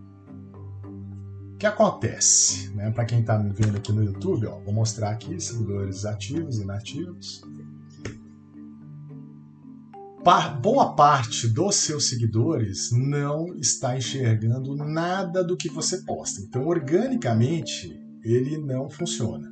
[1.55, 2.71] O que acontece?
[2.71, 2.93] Né?
[2.93, 6.65] Para quem está me vendo aqui no YouTube, ó, vou mostrar aqui seguidores ativos e
[10.21, 10.61] inativos.
[10.61, 16.41] Boa parte dos seus seguidores não está enxergando nada do que você posta.
[16.41, 19.51] Então, organicamente, ele não funciona.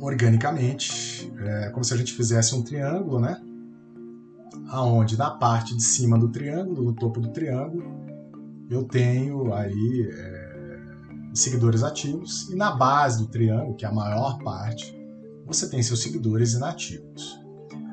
[0.00, 3.40] Organicamente, é como se a gente fizesse um triângulo, né?
[4.68, 7.84] aonde na parte de cima do triângulo, no topo do triângulo,
[8.68, 14.38] eu tenho aí é, seguidores ativos e na base do triângulo, que é a maior
[14.38, 14.93] parte,
[15.46, 17.40] você tem seus seguidores inativos.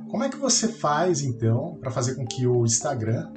[0.09, 3.31] Como é que você faz então para fazer com que o Instagram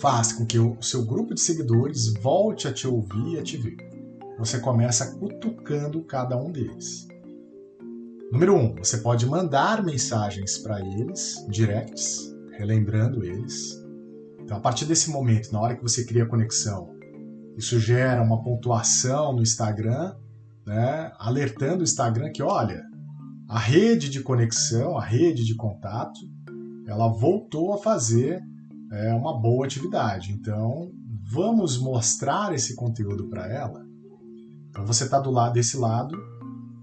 [0.00, 3.56] faça com que o seu grupo de seguidores volte a te ouvir e a te
[3.56, 3.76] ver?
[4.38, 7.06] Você começa cutucando cada um deles.
[8.30, 13.82] Número um, você pode mandar mensagens para eles, directs, relembrando eles.
[14.40, 16.94] Então, a partir desse momento, na hora que você cria a conexão,
[17.56, 20.14] isso gera uma pontuação no Instagram,
[20.66, 22.82] né, alertando o Instagram que, olha,
[23.48, 26.20] a rede de conexão, a rede de contato,
[26.86, 28.42] ela voltou a fazer
[28.90, 30.32] é, uma boa atividade.
[30.32, 30.90] Então,
[31.22, 33.86] vamos mostrar esse conteúdo para ela.
[34.70, 36.16] Então, você está do lado desse lado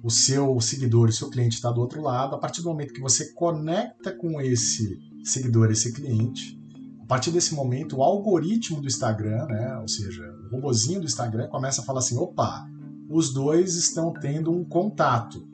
[0.03, 2.99] o seu seguidor, o seu cliente está do outro lado, a partir do momento que
[2.99, 6.59] você conecta com esse seguidor, esse cliente,
[7.01, 11.47] a partir desse momento o algoritmo do Instagram, né, ou seja, o robozinho do Instagram
[11.47, 12.67] começa a falar assim, opa,
[13.13, 15.47] os dois estão tendo um contato.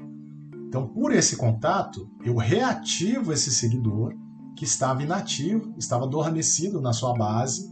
[0.68, 4.16] Então, por esse contato, eu reativo esse seguidor
[4.56, 7.70] que estava inativo, estava adormecido na sua base,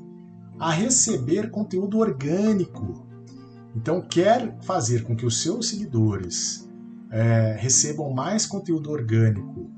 [0.59, 3.07] a receber conteúdo orgânico.
[3.75, 6.67] Então, quer fazer com que os seus seguidores
[7.09, 9.71] é, recebam mais conteúdo orgânico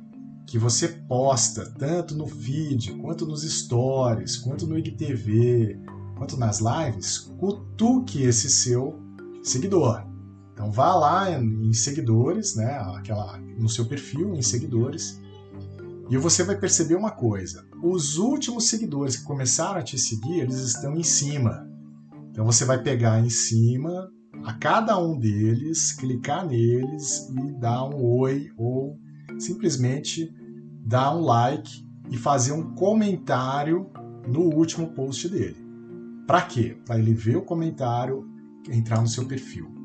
[0.48, 5.80] que você posta, tanto no feed, quanto nos stories, quanto no IGTV,
[6.18, 9.09] quanto nas lives, cutuque esse seu
[9.44, 10.06] seguidor.
[10.54, 15.20] Então vá lá em seguidores, né, aquela, no seu perfil em seguidores,
[16.10, 20.60] e você vai perceber uma coisa: os últimos seguidores que começaram a te seguir, eles
[20.60, 21.68] estão em cima.
[22.32, 24.10] Então você vai pegar em cima
[24.44, 28.98] a cada um deles, clicar neles e dar um oi ou
[29.38, 30.34] simplesmente
[30.86, 33.90] dar um like e fazer um comentário
[34.28, 35.58] no último post dele.
[36.26, 36.78] Para quê?
[36.86, 38.28] Para ele ver o comentário,
[38.70, 39.80] entrar no seu perfil.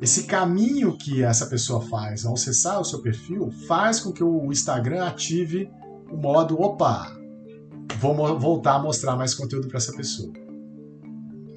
[0.00, 4.52] Esse caminho que essa pessoa faz ao acessar o seu perfil faz com que o
[4.52, 5.70] Instagram ative
[6.10, 7.16] o modo opa,
[7.98, 10.32] vou voltar a mostrar mais conteúdo para essa pessoa.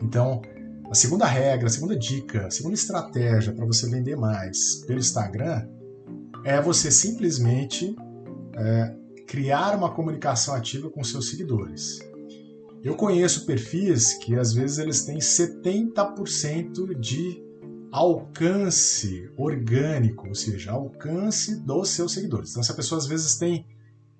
[0.01, 0.41] Então,
[0.89, 5.67] a segunda regra, a segunda dica, a segunda estratégia para você vender mais pelo Instagram
[6.43, 7.95] é você simplesmente
[8.55, 8.95] é,
[9.27, 11.99] criar uma comunicação ativa com seus seguidores.
[12.81, 17.43] Eu conheço perfis que às vezes eles têm 70% de
[17.91, 22.51] alcance orgânico, ou seja, alcance dos seus seguidores.
[22.51, 23.65] Então, se a pessoa às vezes tem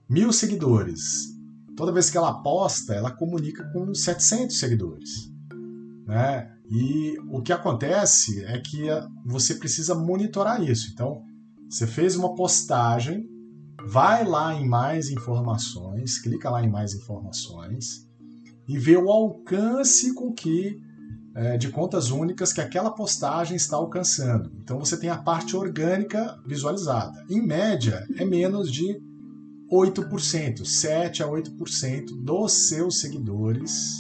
[0.10, 1.38] mil seguidores,
[1.78, 5.32] toda vez que ela posta, ela comunica com 700 seguidores.
[6.06, 6.52] Né?
[6.70, 8.88] E o que acontece é que
[9.26, 10.90] você precisa monitorar isso.
[10.92, 11.22] Então,
[11.70, 13.30] você fez uma postagem,
[13.88, 18.09] vai lá em mais informações, clica lá em mais informações
[18.70, 20.80] e vê o alcance com que
[21.34, 24.52] é, de contas únicas que aquela postagem está alcançando.
[24.62, 27.26] Então você tem a parte orgânica visualizada.
[27.28, 29.02] Em média, é menos de
[29.72, 33.96] 8%, 7 a 8% dos seus seguidores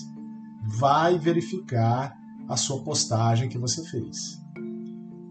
[0.78, 2.16] vai verificar
[2.48, 4.40] a sua postagem que você fez.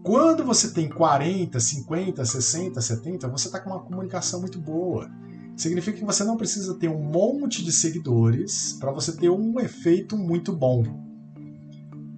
[0.03, 5.09] Quando você tem 40, 50, 60, 70, você está com uma comunicação muito boa.
[5.59, 10.17] Significa que você não precisa ter um monte de seguidores para você ter um efeito
[10.17, 10.83] muito bom.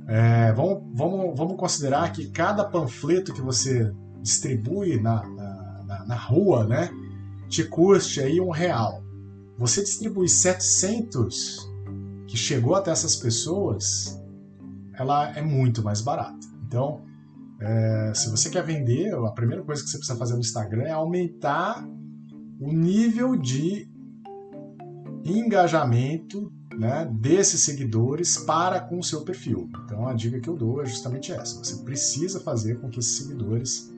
[0.07, 6.67] É, vamos, vamos, vamos considerar que cada panfleto que você distribui na, na, na rua,
[6.67, 6.91] né,
[7.49, 9.03] te custe aí um real.
[9.57, 11.67] Você distribui 700
[12.27, 14.21] que chegou até essas pessoas,
[14.93, 16.47] ela é muito mais barata.
[16.67, 17.01] Então,
[17.59, 20.91] é, se você quer vender, a primeira coisa que você precisa fazer no Instagram é
[20.91, 21.83] aumentar
[22.61, 23.89] o nível de
[25.25, 29.67] engajamento né, desses seguidores para com o seu perfil.
[29.83, 31.57] Então a dica que eu dou é justamente essa.
[31.57, 33.91] Você precisa fazer com que esses seguidores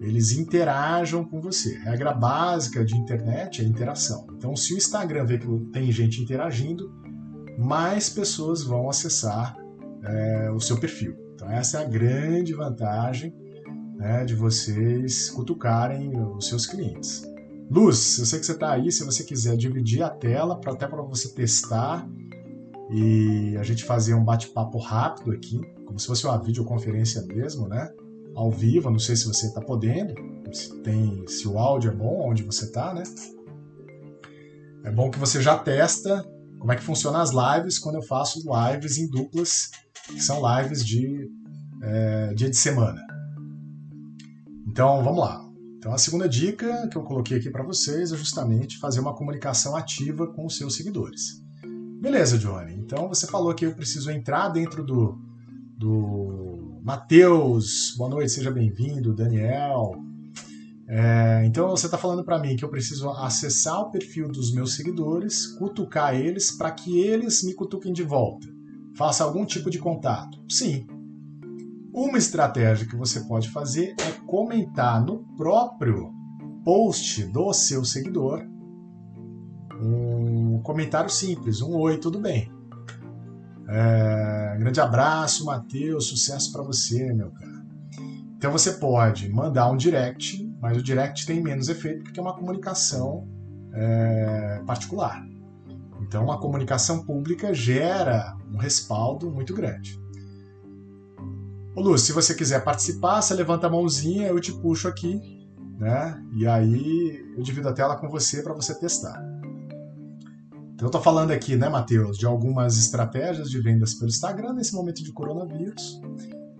[0.00, 1.76] eles interajam com você.
[1.78, 4.26] A regra básica de internet é interação.
[4.36, 6.90] Então se o Instagram vê que tem gente interagindo,
[7.58, 9.54] mais pessoas vão acessar
[10.02, 11.14] é, o seu perfil.
[11.34, 13.34] Então essa é a grande vantagem
[13.96, 17.28] né, de vocês cutucarem os seus clientes.
[17.70, 20.86] Luz, eu sei que você está aí, se você quiser dividir a tela, pra, até
[20.86, 22.08] para você testar
[22.90, 27.92] e a gente fazer um bate-papo rápido aqui, como se fosse uma videoconferência mesmo, né?
[28.34, 30.14] Ao vivo, não sei se você está podendo,
[30.50, 33.02] se, tem, se o áudio é bom onde você está, né?
[34.84, 36.24] É bom que você já testa
[36.58, 39.70] como é que funciona as lives quando eu faço lives em duplas,
[40.06, 41.30] que são lives de
[41.82, 43.00] é, dia de semana.
[44.66, 45.47] Então, vamos lá.
[45.78, 49.76] Então, a segunda dica que eu coloquei aqui para vocês é justamente fazer uma comunicação
[49.76, 51.40] ativa com os seus seguidores.
[52.00, 52.74] Beleza, Johnny.
[52.74, 55.16] Então, você falou que eu preciso entrar dentro do,
[55.76, 57.94] do Matheus.
[57.96, 59.14] Boa noite, seja bem-vindo.
[59.14, 59.94] Daniel.
[60.88, 64.74] É, então, você está falando para mim que eu preciso acessar o perfil dos meus
[64.74, 68.48] seguidores, cutucar eles para que eles me cutuquem de volta.
[68.96, 70.42] Faça algum tipo de contato.
[70.48, 70.88] Sim,
[71.92, 76.12] uma estratégia que você pode fazer é comentar no próprio
[76.64, 78.46] post do seu seguidor
[79.80, 82.52] um comentário simples, um oi, tudo bem.
[83.68, 87.58] É, grande abraço, Matheus, sucesso para você, meu cara.
[88.36, 92.34] Então você pode mandar um direct, mas o direct tem menos efeito porque é uma
[92.34, 93.28] comunicação
[93.72, 95.24] é, particular.
[96.00, 99.98] Então a comunicação pública gera um respaldo muito grande.
[101.78, 105.22] Ô Lu, se você quiser participar, você levanta a mãozinha, eu te puxo aqui,
[105.78, 106.20] né?
[106.36, 109.16] E aí eu divido a tela com você para você testar.
[110.74, 114.74] Então eu estou falando aqui, né, Matheus, de algumas estratégias de vendas pelo Instagram nesse
[114.74, 116.00] momento de coronavírus.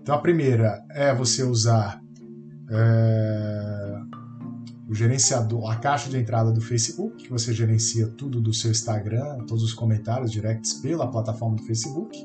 [0.01, 1.99] Então a primeira é você usar
[2.71, 3.99] é,
[4.87, 9.39] o gerenciador, a caixa de entrada do Facebook, que você gerencia tudo do seu Instagram,
[9.39, 12.17] todos os comentários directs pela plataforma do Facebook.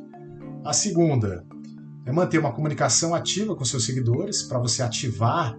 [0.64, 1.44] A segunda
[2.06, 5.58] é manter uma comunicação ativa com seus seguidores para você ativar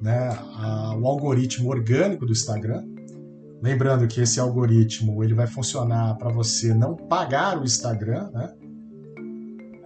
[0.00, 2.84] né, a, o algoritmo orgânico do Instagram.
[3.62, 8.52] Lembrando que esse algoritmo ele vai funcionar para você não pagar o Instagram, né?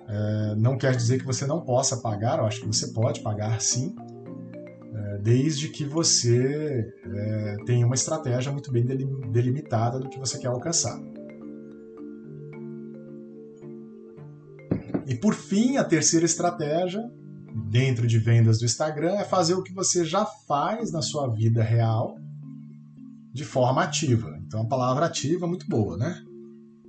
[0.09, 3.61] É, não quer dizer que você não possa pagar, eu acho que você pode pagar
[3.61, 3.95] sim,
[4.95, 10.49] é, desde que você é, tenha uma estratégia muito bem delimitada do que você quer
[10.49, 10.99] alcançar.
[15.09, 17.03] E por fim, a terceira estratégia
[17.71, 21.63] dentro de vendas do Instagram é fazer o que você já faz na sua vida
[21.63, 22.19] real
[23.33, 24.39] de forma ativa.
[24.47, 26.23] Então, a palavra ativa é muito boa, né?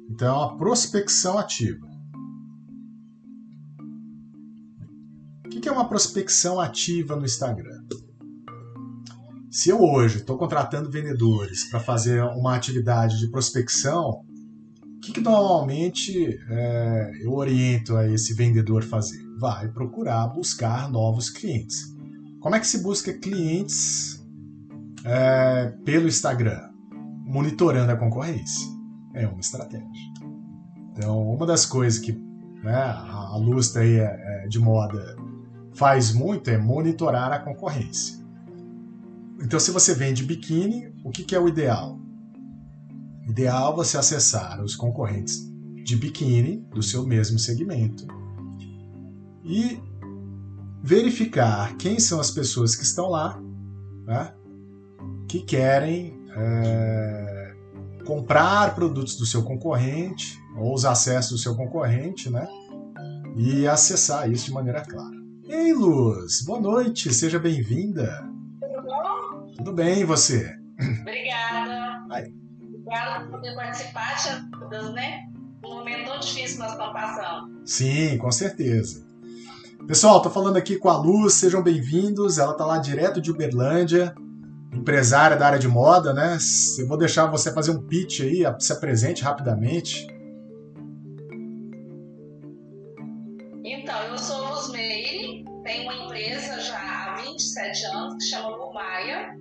[0.10, 1.88] Então, a prospecção ativa.
[5.46, 7.86] O que é uma prospecção ativa no Instagram?
[9.50, 14.26] Se eu hoje estou contratando vendedores para fazer uma atividade de prospecção,
[15.10, 19.20] que, que normalmente é, eu oriento a esse vendedor fazer?
[19.40, 21.96] Vai procurar buscar novos clientes.
[22.40, 24.24] Como é que se busca clientes
[25.04, 26.70] é, pelo Instagram?
[27.26, 28.68] Monitorando a concorrência.
[29.14, 29.88] É uma estratégia.
[30.92, 32.12] Então, uma das coisas que
[32.64, 35.16] né, a Lustra aí é, é, de moda
[35.74, 38.20] faz muito é monitorar a concorrência.
[39.42, 42.00] Então, se você vende biquíni, o que, que é o ideal?
[43.30, 45.48] Ideal você acessar os concorrentes
[45.84, 48.08] de biquíni do seu mesmo segmento
[49.44, 49.80] e
[50.82, 53.40] verificar quem são as pessoas que estão lá,
[54.04, 54.34] né,
[55.28, 57.56] que querem é,
[58.04, 62.48] comprar produtos do seu concorrente ou os acessos do seu concorrente, né,
[63.38, 65.16] e acessar isso de maneira clara.
[65.48, 68.28] Ei, Luz, boa noite, seja bem-vinda.
[68.60, 69.54] Tudo bom?
[69.56, 70.52] Tudo bem, e você?
[71.02, 72.06] Obrigada.
[72.10, 72.40] Aí
[72.90, 75.30] obrigada por poder participar, te né?
[75.64, 77.62] Um momento tão difícil que nós estamos passando.
[77.66, 79.06] Sim, com certeza.
[79.88, 82.38] Pessoal, estou falando aqui com a Luz, sejam bem-vindos.
[82.38, 84.16] Ela está lá direto de Uberlândia,
[84.74, 86.38] empresária da área de moda, né?
[86.80, 90.08] Eu vou deixar você fazer um pitch aí, se apresente rapidamente.
[93.64, 99.38] Então, eu sou Luz Meire, tenho uma empresa já há 27 anos que chama Lumaia.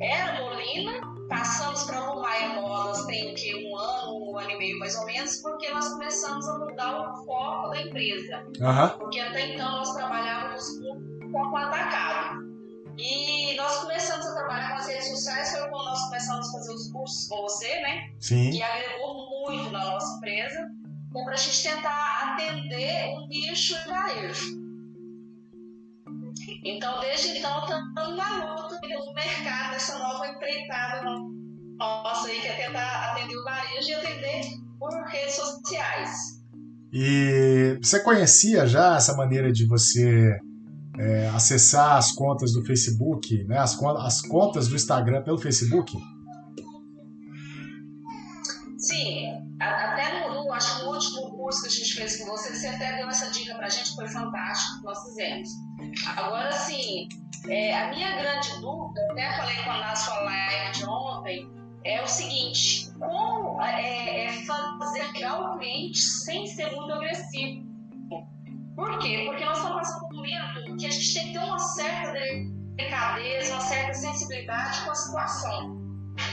[0.00, 4.78] Era Molina, Passamos para o Maia Modas tem que um ano, um ano e meio
[4.78, 8.44] mais ou menos, porque nós começamos a mudar o foco da empresa.
[8.60, 8.88] Uhum.
[8.98, 12.46] Porque até então nós trabalhávamos com foco atacado.
[12.98, 16.72] E nós começamos a trabalhar com as redes sociais foi quando nós começamos a fazer
[16.72, 18.10] os cursos com você, né?
[18.20, 18.50] Sim.
[18.50, 20.70] Que agregou muito na nossa empresa,
[21.12, 24.65] para a gente tentar atender o nicho e varejo.
[26.68, 31.02] Então, desde então, estamos na luta no mercado, essa nova empreitada
[31.78, 34.40] nossa aí, que é tentar atender o varejo e atender
[34.76, 36.10] por redes sociais.
[36.92, 40.40] E você conhecia já essa maneira de você
[40.98, 45.96] é, acessar as contas do Facebook, né, as, as contas do Instagram pelo Facebook?
[48.78, 49.26] Sim,
[49.60, 52.66] até no, no, acho que no último curso que a gente fez com você, você
[52.66, 53.06] até deu
[53.66, 55.48] pra gente, foi fantástico que nós fizemos.
[56.16, 57.08] Agora, sim,
[57.48, 61.50] é, a minha grande dúvida, até falei com a na sua live de ontem,
[61.84, 67.66] é o seguinte: como é, é fazer chegar o cliente sem ser muito agressivo?
[68.76, 69.24] Por quê?
[69.26, 73.52] Porque nós estamos passando um momento que a gente tem que ter uma certa delicadeza,
[73.52, 75.86] uma certa sensibilidade com a situação.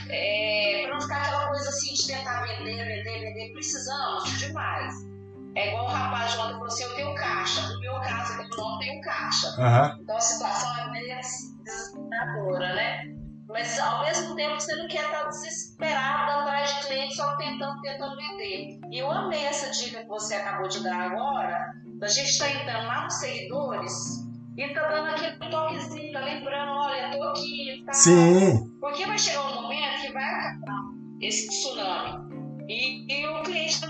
[0.10, 5.13] É, para não ficar aquela coisa assim de tentar vender, vender, vender, precisamos de demais.
[5.56, 7.62] É igual o rapaz ontem falou assim: eu tenho caixa.
[7.62, 9.48] No meu caso, eu não tenho caixa.
[9.58, 10.02] Uhum.
[10.02, 11.16] Então a situação é meio
[11.64, 13.14] desesperadora, né?
[13.48, 18.16] Mas ao mesmo tempo você não quer estar desesperado atrás de cliente só tentando, tentando
[18.16, 18.80] vender.
[18.90, 22.52] E eu amei essa dica que você acabou de dar agora, da gente estar tá
[22.52, 24.24] entrando lá nos seguidores
[24.58, 27.94] e tá dando aquele toquezinho, tá lembrando, olha, tô aqui, tá?
[27.94, 28.72] Sim.
[28.80, 30.82] Porque vai chegar um momento que vai acabar
[31.22, 32.34] esse tsunami.
[32.68, 33.88] E, e o cliente tá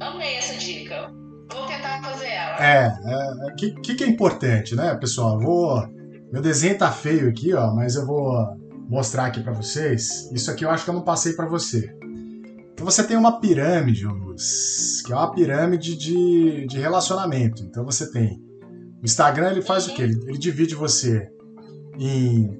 [0.00, 1.12] Amei essa dica.
[1.52, 2.64] Vou tentar fazer ela.
[2.64, 5.38] É, o é, que, que, que é importante, né, pessoal?
[5.40, 5.98] Vou
[6.30, 8.46] meu desenho tá feio aqui, ó, mas eu vou
[8.88, 10.30] mostrar aqui para vocês.
[10.30, 11.94] Isso aqui eu acho que eu não passei para você.
[12.72, 17.62] Então você tem uma pirâmide, Luz, que é uma pirâmide de, de relacionamento.
[17.62, 18.40] Então você tem
[19.02, 20.02] o Instagram, ele faz o quê?
[20.02, 21.30] Ele, ele divide você
[21.98, 22.58] em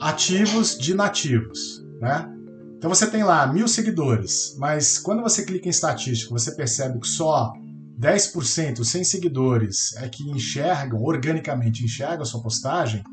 [0.00, 2.32] ativos de nativos, né?
[2.80, 7.06] Então você tem lá mil seguidores, mas quando você clica em estatística, você percebe que
[7.06, 7.52] só
[8.00, 13.04] 10% sem seguidores é que enxergam, organicamente enxergam a sua postagem,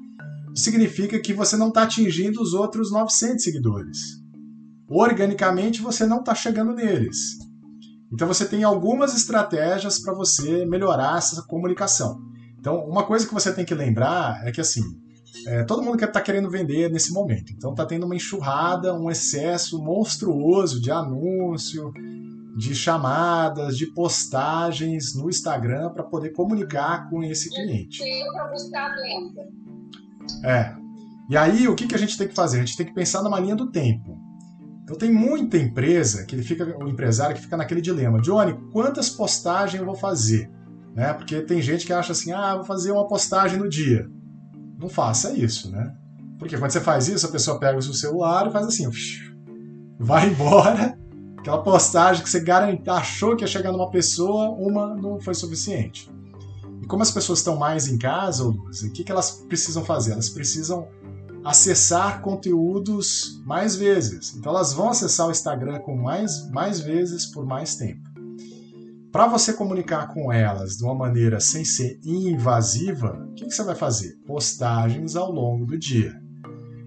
[0.55, 3.97] significa que você não está atingindo os outros 900 seguidores.
[4.87, 7.37] Organicamente você não está chegando neles.
[8.09, 12.21] Então você tem algumas estratégias para você melhorar essa comunicação.
[12.57, 14.81] Então, uma coisa que você tem que lembrar é que assim,
[15.45, 17.51] é, todo mundo está querendo vender nesse momento.
[17.53, 21.91] Então está tendo uma enxurrada, um excesso monstruoso de anúncio,
[22.57, 28.01] de chamadas, de postagens no Instagram para poder comunicar com esse cliente.
[30.43, 30.73] É.
[31.29, 32.57] E aí, o que, que a gente tem que fazer?
[32.57, 34.17] A gente tem que pensar numa linha do tempo.
[34.83, 39.09] Então tem muita empresa que ele fica, o empresário que fica naquele dilema, Johnny, quantas
[39.09, 40.49] postagens eu vou fazer?
[40.95, 41.13] Né?
[41.13, 44.09] Porque tem gente que acha assim, ah, vou fazer uma postagem no dia.
[44.77, 45.95] Não faça isso, né?
[46.37, 48.87] Porque quando você faz isso, a pessoa pega o seu celular e faz assim,
[49.99, 50.97] vai embora
[51.47, 56.11] Aquela postagem que você garante, achou que ia chegar numa pessoa, uma não foi suficiente.
[56.81, 60.11] E como as pessoas estão mais em casa, o que, que elas precisam fazer?
[60.11, 60.89] Elas precisam
[61.45, 64.35] acessar conteúdos mais vezes.
[64.35, 68.06] Então elas vão acessar o Instagram com mais, mais vezes por mais tempo.
[69.17, 73.63] Para você comunicar com elas de uma maneira sem ser invasiva, o que, que você
[73.63, 74.15] vai fazer?
[74.27, 76.21] Postagens ao longo do dia.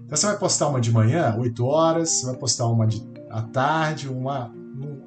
[0.05, 3.41] Então você vai postar uma de manhã, 8 horas, você vai postar uma de à
[3.41, 4.49] tarde, uma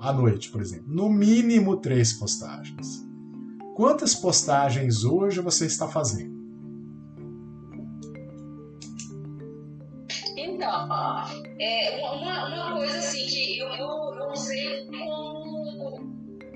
[0.00, 0.84] à noite, por exemplo.
[0.86, 3.02] No mínimo três postagens.
[3.74, 6.34] Quantas postagens hoje você está fazendo?
[10.36, 10.68] Então,
[11.58, 15.23] é uma, uma coisa assim que eu, eu, eu como,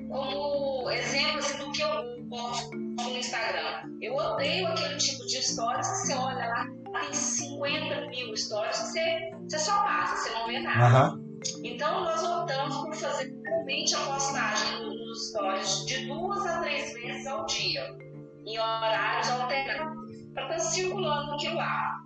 [0.08, 3.96] como exemplo assim, do que eu posto no Instagram.
[4.00, 6.66] Eu odeio aquele tipo de histórias que você olha lá,
[7.00, 11.14] tem 50 mil histórias, você, você só passa, você não vê nada.
[11.14, 11.38] Uhum.
[11.62, 17.26] Então, nós optamos por fazer realmente a postagem nos stories de duas a três vezes
[17.26, 17.96] ao dia,
[18.44, 21.98] em horários alternados, para estar tá circulando aquilo lá.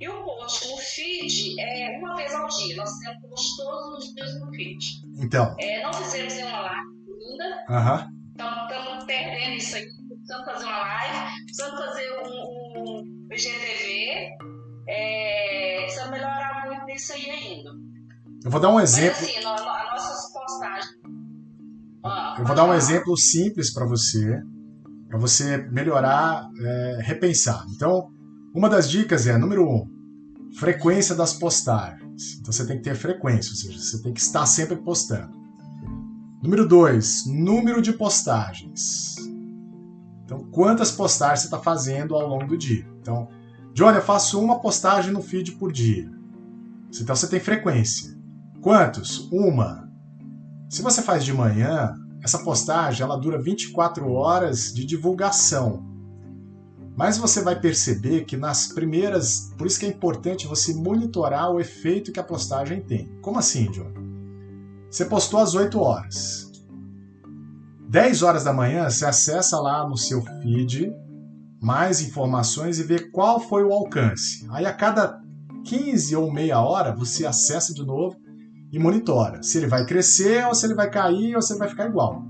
[0.00, 2.76] E o post no feed é uma vez ao dia.
[2.76, 4.78] Nós temos post todos os dias no feed.
[5.18, 5.56] Então.
[5.58, 6.97] É, não fizemos nenhuma live
[7.28, 7.44] ainda.
[7.68, 8.18] Uhum.
[8.30, 9.86] Estamos perdendo isso aí.
[10.08, 14.28] Precisamos fazer uma live, precisamos fazer um, um IGTV.
[14.88, 17.70] É, precisamos melhorar muito nisso aí ainda.
[18.44, 19.18] Eu vou dar um exemplo.
[19.20, 20.90] Mas, assim, nossas postagens.
[22.38, 24.40] eu vou dar um exemplo simples para você,
[25.08, 27.64] para você melhorar, é, repensar.
[27.74, 28.10] Então,
[28.54, 29.86] uma das dicas é, número um,
[30.58, 32.38] frequência das postagens.
[32.40, 35.47] Então você tem que ter frequência, ou seja, você tem que estar sempre postando.
[36.42, 39.16] Número dois, número de postagens.
[40.24, 42.86] Então, quantas postagens você está fazendo ao longo do dia?
[43.00, 43.28] Então,
[43.74, 46.10] Johnny, eu faço uma postagem no feed por dia.
[47.00, 48.16] Então você tem frequência.
[48.60, 49.28] Quantos?
[49.32, 49.88] Uma.
[50.68, 55.86] Se você faz de manhã, essa postagem ela dura 24 horas de divulgação.
[56.96, 59.52] Mas você vai perceber que nas primeiras.
[59.56, 63.08] Por isso que é importante você monitorar o efeito que a postagem tem.
[63.20, 64.07] Como assim, John?
[64.90, 66.50] Você postou às 8 horas.
[67.88, 70.92] 10 horas da manhã, você acessa lá no seu feed
[71.60, 74.46] mais informações e vê qual foi o alcance.
[74.50, 75.20] Aí a cada
[75.64, 78.16] 15 ou meia hora, você acessa de novo
[78.70, 81.68] e monitora se ele vai crescer ou se ele vai cair ou se ele vai
[81.68, 82.22] ficar igual.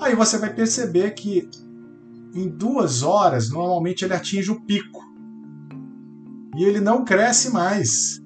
[0.00, 1.48] Aí você vai perceber que
[2.34, 5.00] em duas horas, normalmente ele atinge o pico.
[6.54, 8.20] E ele não cresce mais.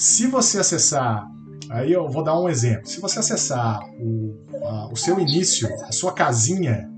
[0.00, 1.30] Se você acessar,
[1.68, 2.86] aí eu vou dar um exemplo.
[2.86, 4.34] Se você acessar o,
[4.64, 6.90] a, o seu início, a sua casinha,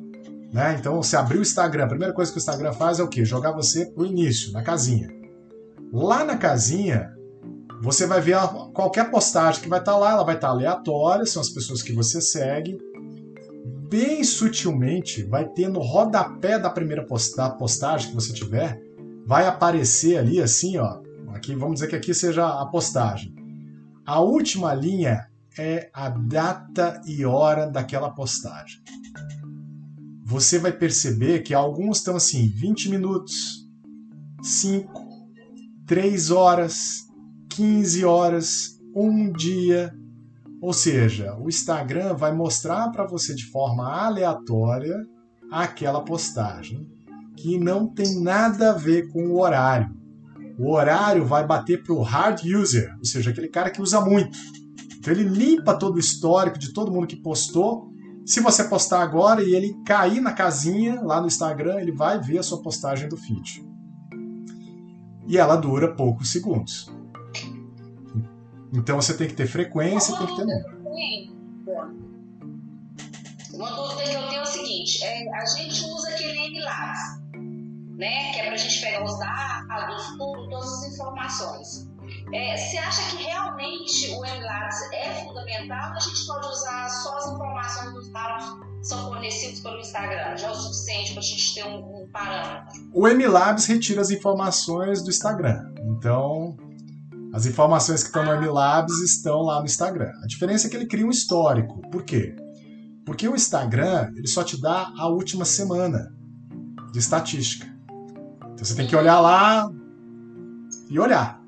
[0.52, 0.76] né?
[0.78, 3.24] Então você abriu o Instagram, a primeira coisa que o Instagram faz é o quê?
[3.24, 5.08] Jogar você pro início, na casinha.
[5.92, 7.12] Lá na casinha,
[7.82, 10.54] você vai ver a, qualquer postagem que vai estar tá lá, ela vai estar tá
[10.54, 12.78] aleatória, são as pessoas que você segue
[13.90, 18.80] bem sutilmente, vai ter no rodapé da primeira postagem que você tiver,
[19.26, 21.00] vai aparecer ali assim, ó.
[21.34, 23.34] Aqui, vamos dizer que aqui seja a postagem.
[24.04, 25.26] A última linha
[25.58, 28.80] é a data e hora daquela postagem.
[30.24, 33.68] Você vai perceber que alguns estão assim, 20 minutos,
[34.42, 34.92] 5,
[35.86, 37.06] 3 horas,
[37.50, 39.94] 15 horas, um dia,
[40.60, 44.96] ou seja, o Instagram vai mostrar para você de forma aleatória
[45.50, 46.88] aquela postagem
[47.36, 50.01] que não tem nada a ver com o horário.
[50.58, 54.36] O horário vai bater para o hard user, ou seja, aquele cara que usa muito.
[54.98, 57.90] Então ele limpa todo o histórico de todo mundo que postou.
[58.24, 62.38] Se você postar agora e ele cair na casinha lá no Instagram, ele vai ver
[62.38, 63.66] a sua postagem do feed.
[65.26, 66.88] E ela dura poucos segundos.
[68.72, 70.82] Então você tem que ter frequência, tem que ter número.
[73.52, 77.21] Uma dúvida que eu tenho é o seguinte: é, a gente usa aquele MLabs,
[78.02, 78.32] né?
[78.32, 81.88] Que é para a gente pegar os dados, tudo, todas as informações.
[82.34, 87.16] É, você acha que realmente o MLabs é fundamental ou a gente pode usar só
[87.16, 88.44] as informações dos dados
[88.80, 90.36] que são fornecidos pelo Instagram?
[90.36, 92.90] Já é o suficiente para a gente ter um, um parâmetro?
[92.92, 95.72] O MLabs retira as informações do Instagram.
[95.96, 96.56] Então,
[97.32, 100.10] as informações que estão no MLabs estão lá no Instagram.
[100.22, 101.80] A diferença é que ele cria um histórico.
[101.88, 102.34] Por quê?
[103.06, 106.12] Porque o Instagram ele só te dá a última semana
[106.92, 107.71] de estatística.
[108.62, 109.68] Então você tem que olhar lá
[110.88, 111.42] e olhar,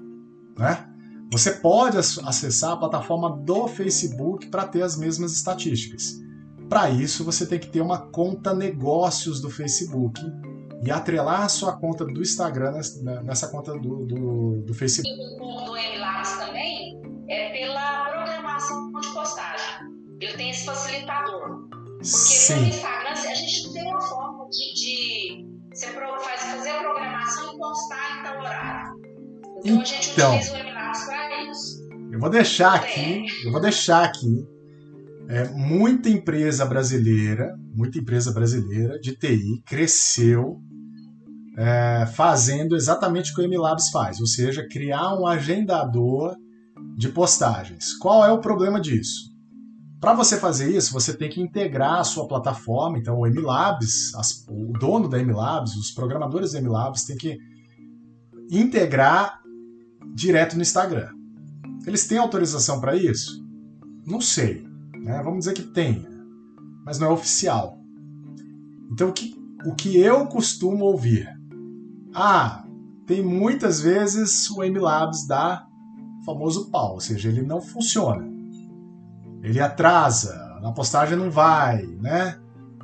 [0.59, 0.85] né?
[1.31, 6.21] Você pode acessar a plataforma do Facebook para ter as mesmas estatísticas.
[6.69, 10.21] Para isso, você tem que ter uma conta negócios do Facebook
[10.85, 12.81] e atrelar a sua conta do Instagram
[13.23, 15.09] nessa conta do, do, do Facebook.
[15.41, 19.87] O do MLabs também é pela programação de postagem.
[20.21, 21.69] Ele tem esse facilitador.
[21.69, 22.55] Porque Sim.
[22.55, 27.59] pelo Instagram a gente tem uma forma de, de você faz, fazer a programação e
[27.59, 28.95] postar em tal horário.
[29.65, 31.89] Então, a gente então, utiliza o MLabs para isso.
[32.13, 34.47] Eu vou deixar aqui, eu vou deixar aqui
[35.29, 40.61] é, muita empresa brasileira, muita empresa brasileira de TI cresceu
[41.59, 46.37] é, fazendo exatamente o que o MLabs faz, ou seja, criar um agendador
[46.97, 47.95] de postagens.
[47.95, 49.34] Qual é o problema disso?
[50.05, 52.99] Para você fazer isso, você tem que integrar a sua plataforma.
[52.99, 57.39] Então, o MLabs, as, o dono da MLabs, os programadores da MLabs, tem que
[58.51, 59.41] integrar
[60.15, 61.09] direto no Instagram.
[61.87, 63.43] Eles têm autorização para isso?
[64.07, 64.63] Não sei.
[64.95, 65.23] Né?
[65.25, 66.07] Vamos dizer que tem,
[66.85, 67.79] mas não é oficial.
[68.93, 69.35] Então, o que,
[69.65, 71.27] o que eu costumo ouvir?
[72.15, 72.63] Ah,
[73.07, 75.67] tem muitas vezes o MLabs dá
[76.27, 78.35] famoso pau, ou seja, ele não funciona.
[79.45, 82.41] Ele atrasa, a postagem não vai, né?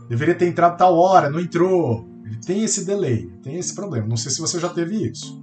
[0.08, 2.08] Deveria ter entrado tal hora, não entrou.
[2.24, 4.06] Ele tem esse delay, tem esse problema.
[4.06, 5.42] Não sei se você já teve isso.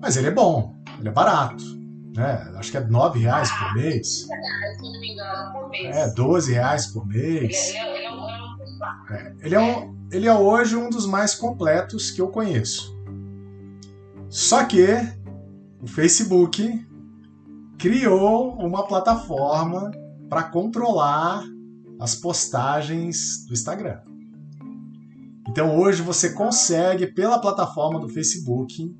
[0.00, 1.78] Mas ele é bom, ele é barato
[2.18, 2.50] né?
[2.56, 4.26] Acho que é 9 reais por mês.
[5.84, 7.72] É, 12 reais por mês.
[9.10, 12.96] É, ele é, um, ele é hoje um dos mais completos que eu conheço.
[14.28, 14.84] Só que
[15.80, 16.86] o Facebook
[17.78, 19.90] criou uma plataforma
[20.28, 21.44] para controlar
[22.00, 24.00] as postagens do Instagram.
[25.48, 28.94] Então hoje você consegue, pela plataforma do Facebook,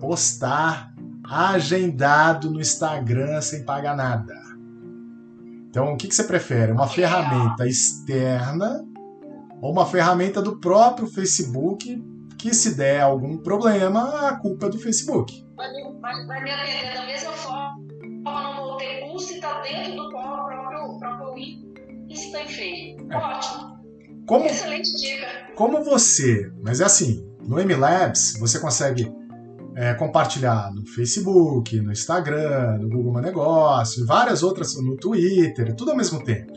[0.00, 0.92] postar
[1.24, 4.34] agendado no Instagram sem pagar nada.
[5.68, 6.72] Então, o que, você prefere?
[6.72, 8.84] Uma ferramenta externa
[9.60, 12.02] ou uma ferramenta do próprio Facebook
[12.38, 15.44] que se der algum problema, a culpa é do Facebook.
[15.56, 15.82] Vai me
[16.50, 17.87] atender da mesma forma,
[18.32, 21.34] não vou ter custo e está dentro do próprio, próprio
[22.08, 23.12] Insta e feio.
[23.12, 23.16] É.
[23.16, 23.78] Ótimo.
[24.26, 25.26] Como, Excelente dica.
[25.54, 29.10] Como você, mas é assim, no MLabs você consegue
[29.74, 35.92] é, compartilhar no Facebook, no Instagram, no Google My Negócio, várias outras, no Twitter, tudo
[35.92, 36.52] ao mesmo tempo.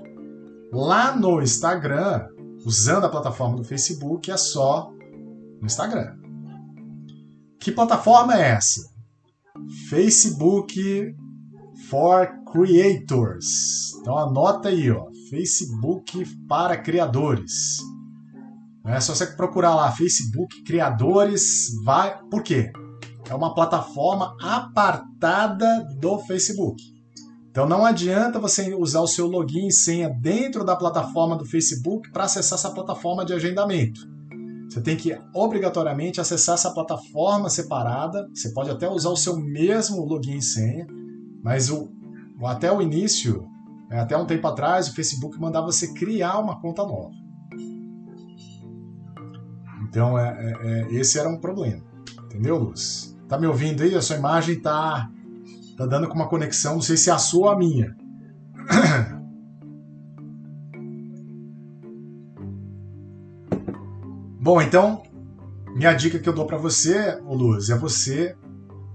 [0.71, 2.27] Lá no Instagram,
[2.65, 4.91] usando a plataforma do Facebook, é só
[5.59, 6.15] no Instagram.
[7.59, 8.89] Que plataforma é essa?
[9.89, 11.15] Facebook
[11.91, 13.93] for Creators.
[13.99, 17.79] Então anota aí, ó, Facebook para criadores.
[18.85, 22.17] É só você procurar lá Facebook criadores, vai.
[22.29, 22.71] Por quê?
[23.29, 26.81] É uma plataforma apartada do Facebook.
[27.49, 32.09] Então não adianta você usar o seu login e senha dentro da plataforma do Facebook
[32.11, 33.99] para acessar essa plataforma de agendamento.
[34.69, 38.25] Você tem que obrigatoriamente acessar essa plataforma separada.
[38.33, 40.87] Você pode até usar o seu mesmo login e senha,
[41.43, 41.89] mas o,
[42.45, 43.47] até o início,
[43.89, 47.11] é, até um tempo atrás, o Facebook mandava você criar uma conta nova.
[49.83, 51.83] Então, é, é, é, esse era um problema.
[52.25, 53.17] Entendeu, Luz?
[53.27, 53.93] Tá me ouvindo aí?
[53.93, 55.11] A sua imagem tá,
[55.77, 57.95] tá dando com uma conexão, não sei se é a sua ou a minha.
[64.39, 65.03] Bom, então,
[65.75, 68.35] minha dica que eu dou para você, Luz, é você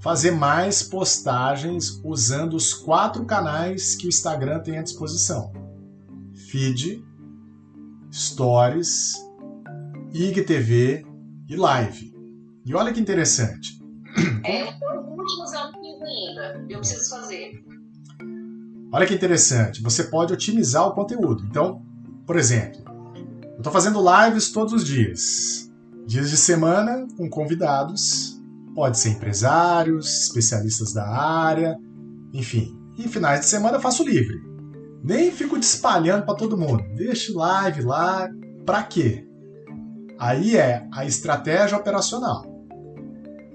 [0.07, 5.53] fazer mais postagens usando os quatro canais que o Instagram tem à disposição:
[6.49, 7.05] feed,
[8.13, 9.17] stories,
[10.15, 11.05] IGTV
[11.49, 12.15] e live.
[12.65, 13.83] E olha que interessante.
[14.45, 14.67] É,
[15.09, 16.65] últimos ainda.
[16.71, 17.65] Eu preciso fazer.
[18.93, 19.83] Olha que interessante.
[19.83, 21.45] Você pode otimizar o conteúdo.
[21.51, 21.83] Então,
[22.25, 22.81] por exemplo,
[23.43, 25.69] eu estou fazendo lives todos os dias.
[26.07, 28.36] Dias de semana com convidados.
[28.77, 31.79] Pode ser empresários, especialistas da área,
[32.35, 32.79] enfim.
[32.99, 34.39] E finais de semana eu faço livre.
[35.03, 36.85] Nem fico espalhando para todo mundo.
[36.95, 38.29] Deixa live lá.
[38.67, 39.27] Para quê?
[40.19, 42.45] Aí é a estratégia operacional.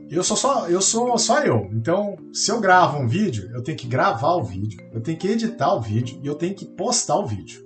[0.09, 1.69] Eu sou só eu sou só eu.
[1.71, 5.27] Então, se eu gravo um vídeo, eu tenho que gravar o vídeo, eu tenho que
[5.27, 7.63] editar o vídeo e eu tenho que postar o vídeo.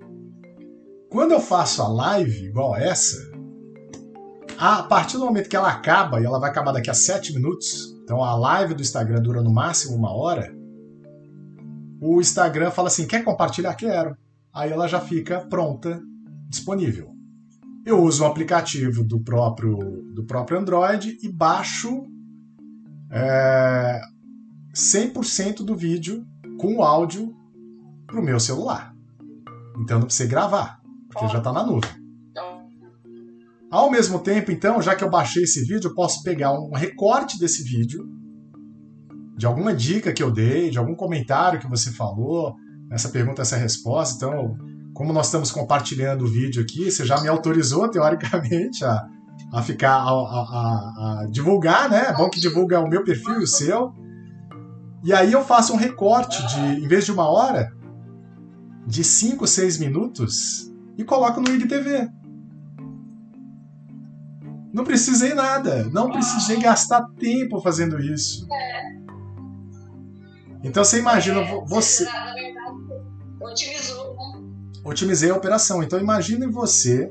[1.09, 3.31] Quando eu faço a live igual essa,
[4.57, 7.95] a partir do momento que ela acaba, e ela vai acabar daqui a 7 minutos,
[8.03, 10.53] então a live do Instagram dura no máximo uma hora,
[12.01, 13.73] o Instagram fala assim: quer compartilhar?
[13.75, 14.15] Quero.
[14.53, 16.01] Aí ela já fica pronta,
[16.47, 17.13] disponível.
[17.85, 19.77] Eu uso um aplicativo do próprio,
[20.13, 22.03] do próprio Android e baixo
[23.11, 24.01] é,
[24.73, 26.25] 100% do vídeo
[26.59, 27.35] com áudio
[28.07, 28.95] para o meu celular.
[29.79, 32.04] Então não precisa gravar porque já está na nuvem.
[33.75, 37.37] Ao mesmo tempo, então, já que eu baixei esse vídeo, eu posso pegar um recorte
[37.37, 38.07] desse vídeo,
[39.35, 42.55] de alguma dica que eu dei, de algum comentário que você falou,
[42.89, 44.15] essa pergunta, essa resposta.
[44.15, 44.55] Então,
[44.93, 49.09] como nós estamos compartilhando o vídeo aqui, você já me autorizou, teoricamente, a,
[49.51, 52.05] a ficar, a, a, a divulgar, né?
[52.07, 53.91] É bom que divulga o meu perfil e o seu.
[55.03, 57.69] E aí eu faço um recorte de, em vez de uma hora,
[58.87, 62.07] de 5, 6 minutos, e coloco no IGTV.
[64.75, 68.45] Não precisei nada, não precisei gastar tempo fazendo isso.
[70.61, 72.05] Então você imagina você.
[73.39, 74.17] Otimizou.
[74.83, 75.81] Otimizei a operação.
[75.81, 77.09] Então imagine você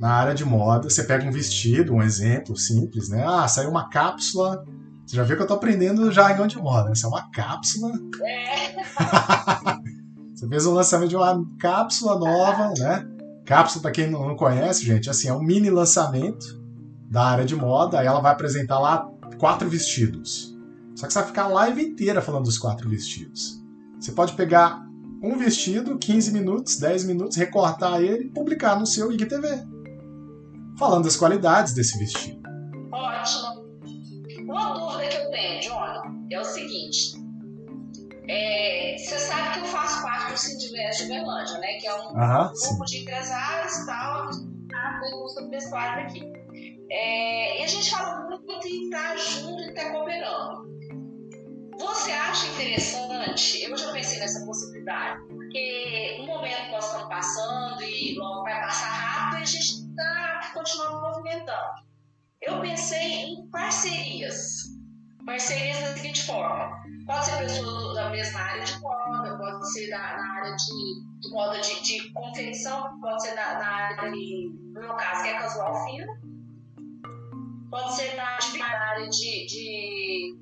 [0.00, 3.24] na área de moda, você pega um vestido, um exemplo simples, né?
[3.24, 4.64] Ah, saiu uma cápsula.
[5.06, 6.94] Você já viu que eu tô aprendendo jargão de moda, né?
[6.94, 7.92] Isso é uma cápsula.
[8.24, 8.74] É.
[10.34, 13.08] Você fez um lançamento de uma cápsula nova, né?
[13.46, 16.61] Cápsula, para quem não conhece, gente, assim, é um mini lançamento
[17.12, 18.00] da área de moda.
[18.00, 19.06] Aí ela vai apresentar lá
[19.38, 20.56] quatro vestidos.
[20.96, 23.62] Só que você vai ficar a live inteira falando dos quatro vestidos.
[24.00, 24.82] Você pode pegar
[25.22, 29.48] um vestido, 15 minutos, 10 minutos, recortar ele e publicar no seu IGTV.
[30.78, 32.40] Falando das qualidades desse vestido.
[32.90, 33.62] Ótimo.
[34.44, 37.22] Uma dúvida que eu tenho, Jonathan, é o seguinte.
[38.28, 41.74] É, você sabe que eu faço parte do Sindivest de Berlândia, né?
[41.78, 42.84] Que é um grupo sim.
[42.86, 46.41] de empresários e tal, da indústria do vestuário aqui.
[46.94, 50.70] É, e a gente fala muito em estar junto e estar cooperando.
[51.78, 53.62] Você acha interessante?
[53.62, 58.60] Eu já pensei nessa possibilidade, porque no momento que nós estamos passando e logo vai
[58.60, 61.82] passar rápido, a gente está continuando movimentando.
[62.42, 64.72] Eu pensei em parcerias
[65.24, 69.98] Parcerias da seguinte forma: pode ser pessoa da mesma área de moda, pode ser na,
[69.98, 74.94] na área de, moda de, de, confecção, pode ser na, na, área de, no meu
[74.94, 76.06] caso, que é casual fino,
[77.72, 80.36] pode ser na, área de, de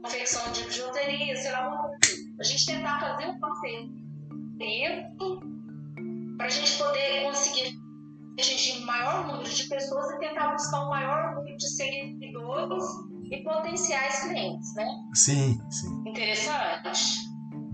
[0.00, 1.90] confecção de bijuteria, sei lá,
[2.38, 3.90] a gente tentar fazer um parceiro
[6.38, 7.76] para a gente poder conseguir
[8.38, 12.84] atingir o maior número de pessoas e tentar buscar um maior número de seguidores
[13.28, 14.86] e potenciais clientes, né?
[15.14, 16.08] Sim, sim.
[16.08, 17.16] Interessante.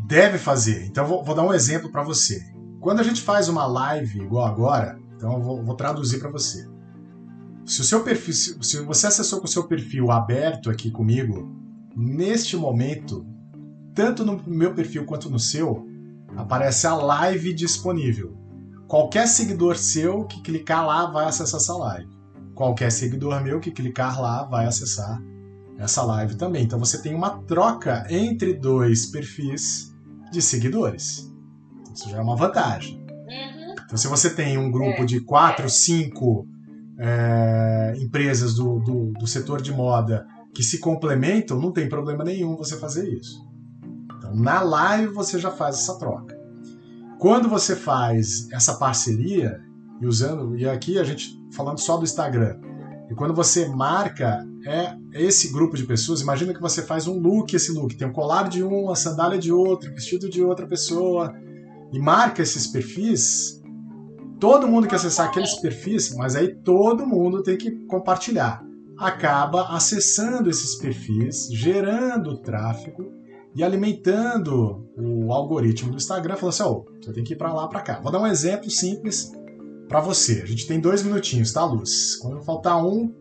[0.07, 0.87] Deve fazer.
[0.87, 2.41] Então, vou, vou dar um exemplo para você.
[2.81, 6.72] Quando a gente faz uma live igual agora, então eu vou, vou traduzir para você.
[7.65, 11.49] Se o seu perfil, se você acessou com o seu perfil aberto aqui comigo,
[11.97, 13.25] neste momento,
[13.95, 15.87] tanto no meu perfil quanto no seu,
[16.37, 18.37] aparece a live disponível.
[18.89, 22.11] Qualquer seguidor seu que clicar lá vai acessar essa live.
[22.55, 25.23] Qualquer seguidor meu que clicar lá vai acessar
[25.79, 26.65] essa live também.
[26.65, 29.95] Então você tem uma troca entre dois perfis
[30.31, 31.33] de seguidores.
[31.95, 32.99] Isso já é uma vantagem.
[32.99, 33.75] Uhum.
[33.85, 36.47] Então, se você tem um grupo de quatro, cinco
[37.05, 40.25] é, empresas do, do, do setor de moda
[40.55, 43.45] que se complementam, não tem problema nenhum você fazer isso.
[44.17, 46.39] Então, na live você já faz essa troca.
[47.19, 49.61] Quando você faz essa parceria,
[50.01, 52.61] e usando, e aqui a gente falando só do Instagram,
[53.11, 57.53] e quando você marca é esse grupo de pessoas, imagina que você faz um look,
[57.53, 61.35] esse look tem um colar de um, a sandália de outro, vestido de outra pessoa,
[61.93, 63.61] e marca esses perfis,
[64.43, 68.61] todo mundo que acessar aqueles perfis, mas aí todo mundo tem que compartilhar
[68.99, 73.13] acaba acessando esses perfis, gerando tráfego
[73.55, 77.69] e alimentando o algoritmo do Instagram, falando assim: oh, você tem que ir para lá,
[77.69, 78.01] para cá.
[78.01, 79.31] Vou dar um exemplo simples
[79.89, 80.43] para você.
[80.43, 82.17] A gente tem dois minutinhos, tá, Luz?
[82.17, 83.13] Quando faltar um,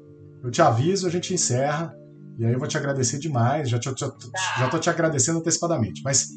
[0.43, 1.95] eu te aviso, a gente encerra.
[2.39, 3.69] E aí eu vou te agradecer demais.
[3.69, 4.11] Já, te, já,
[4.59, 6.01] já tô te agradecendo antecipadamente.
[6.03, 6.29] Mas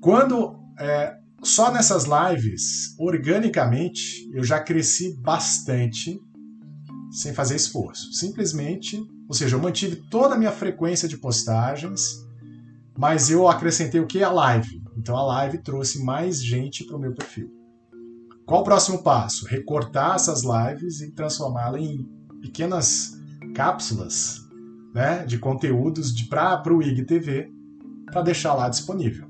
[0.00, 0.58] quando.
[0.78, 6.20] É, só nessas lives, organicamente, eu já cresci bastante
[7.10, 8.12] sem fazer esforço.
[8.12, 12.02] Simplesmente, ou seja, eu mantive toda a minha frequência de postagens,
[12.96, 14.22] mas eu acrescentei o que?
[14.22, 14.82] A live.
[14.96, 17.50] Então a live trouxe mais gente para o meu perfil.
[18.44, 19.46] Qual o próximo passo?
[19.46, 22.06] Recortar essas lives e transformá-las em
[22.42, 23.12] pequenas
[23.54, 24.40] cápsulas
[24.92, 27.50] né, de conteúdos para o IGTV
[28.06, 29.29] para deixar lá disponível.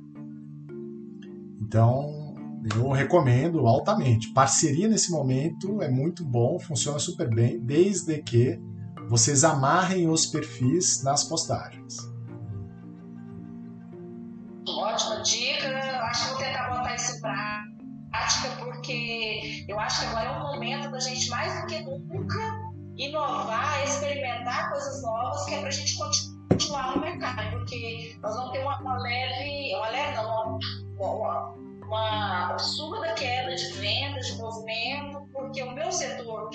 [1.60, 2.34] Então,
[2.74, 4.32] eu recomendo altamente.
[4.32, 8.58] Parceria nesse momento é muito bom, funciona super bem, desde que
[9.08, 11.96] vocês amarrem os perfis nas postagens.
[14.68, 15.68] Ótima dica.
[16.02, 20.52] Acho que vou tentar botar isso em prática, porque eu acho que agora é um
[20.52, 22.38] momento da gente, mais do que nunca,
[22.96, 25.96] inovar, experimentar coisas novas, que é para a gente
[26.50, 30.58] continuar no mercado, porque nós vamos ter uma, uma leve, uma leve não, uma,
[31.04, 31.54] uma
[31.90, 36.50] uma absurda queda de vendas, de movimento, porque o meu setor,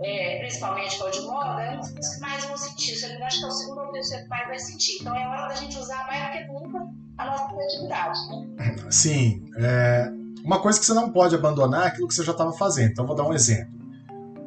[0.00, 2.98] é, principalmente o de moda, é um dos que mais vão sentir.
[3.04, 4.98] Eu acho que é o segundo ou terceiro que mais vai sentir.
[5.00, 6.88] Então é hora da gente usar mais do que nunca
[7.18, 8.18] a nossa criatividade.
[8.28, 8.76] Né?
[8.90, 9.44] Sim.
[9.56, 10.10] É,
[10.44, 12.90] uma coisa que você não pode abandonar é aquilo que você já estava fazendo.
[12.90, 13.78] Então vou dar um exemplo.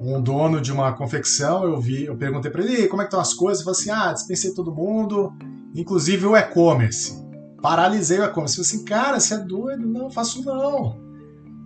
[0.02, 3.22] Um dono de uma confecção, eu vi, eu perguntei para ele como é que estão
[3.22, 5.32] as coisas, ele falou assim: ah, dispensei todo mundo,
[5.74, 7.24] inclusive o e-commerce
[7.64, 8.58] paralisei o e-commerce.
[8.58, 9.88] Falei assim, cara, você é doido?
[9.88, 11.02] Não, faço não.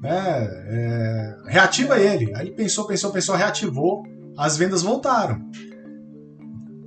[0.03, 2.33] É, é, reativa ele.
[2.35, 4.03] Aí ele pensou, pensou, pensou, reativou,
[4.37, 5.43] as vendas voltaram.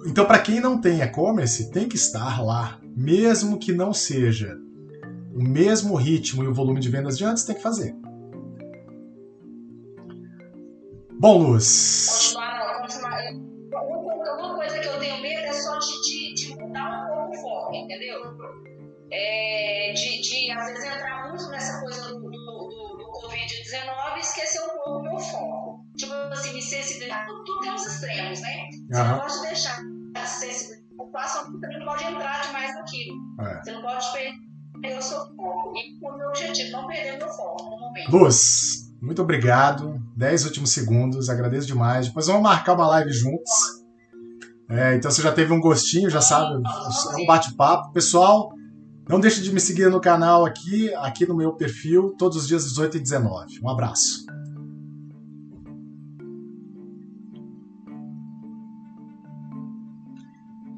[0.07, 4.57] Então, para quem não tem e-commerce, tem que estar lá, mesmo que não seja
[5.35, 7.95] o mesmo ritmo e o volume de vendas de antes, tem que fazer.
[11.19, 12.33] Bom, Luz.
[12.33, 13.21] Continuar, continuar.
[14.39, 17.75] Uma coisa que eu tenho medo é só de, de mudar um pouco o foco,
[17.75, 18.70] entendeu?
[19.13, 24.21] É, de, de, às vezes, entrar muito nessa coisa do, do, do, do Covid-19 e
[24.21, 25.85] esquecer um pouco o meu foco.
[25.97, 27.27] Tipo assim, me sensibilizar.
[27.27, 28.69] Tudo, tem uns extremos, né?
[28.91, 29.09] Você uhum.
[29.09, 30.81] não pode deixar de sensibilizar.
[30.99, 33.17] O também não pode entrar demais naquilo.
[33.41, 33.63] É.
[33.63, 35.73] Você não pode perder o seu foco.
[35.75, 38.11] E o meu objetivo, não perder o meu foco no momento.
[38.13, 39.99] Luz, muito obrigado.
[40.15, 42.09] Dez últimos segundos, agradeço demais.
[42.09, 43.51] Depois vamos marcar uma live juntos.
[44.69, 47.93] É, então você já teve um gostinho, já sabe, é um bate-papo.
[47.93, 48.53] Pessoal,
[49.11, 52.65] não deixe de me seguir no canal aqui, aqui no meu perfil, todos os dias
[52.65, 53.61] 18 e 19.
[53.61, 54.25] Um abraço.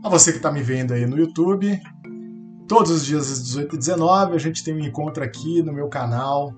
[0.03, 1.78] A você que está me vendo aí no YouTube,
[2.66, 5.89] todos os dias às 18 e 19 a gente tem um encontro aqui no meu
[5.89, 6.55] canal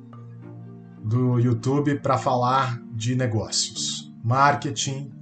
[1.02, 5.12] do YouTube para falar de negócios, marketing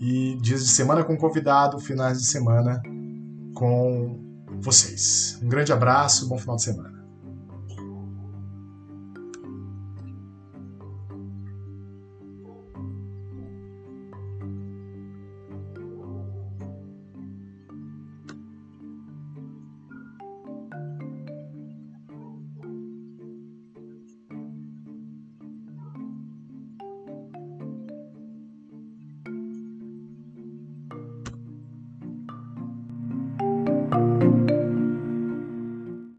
[0.00, 2.80] e dias de semana com convidado, finais de semana
[3.54, 4.29] com
[4.60, 5.38] vocês.
[5.42, 6.99] Um grande abraço, bom final de semana.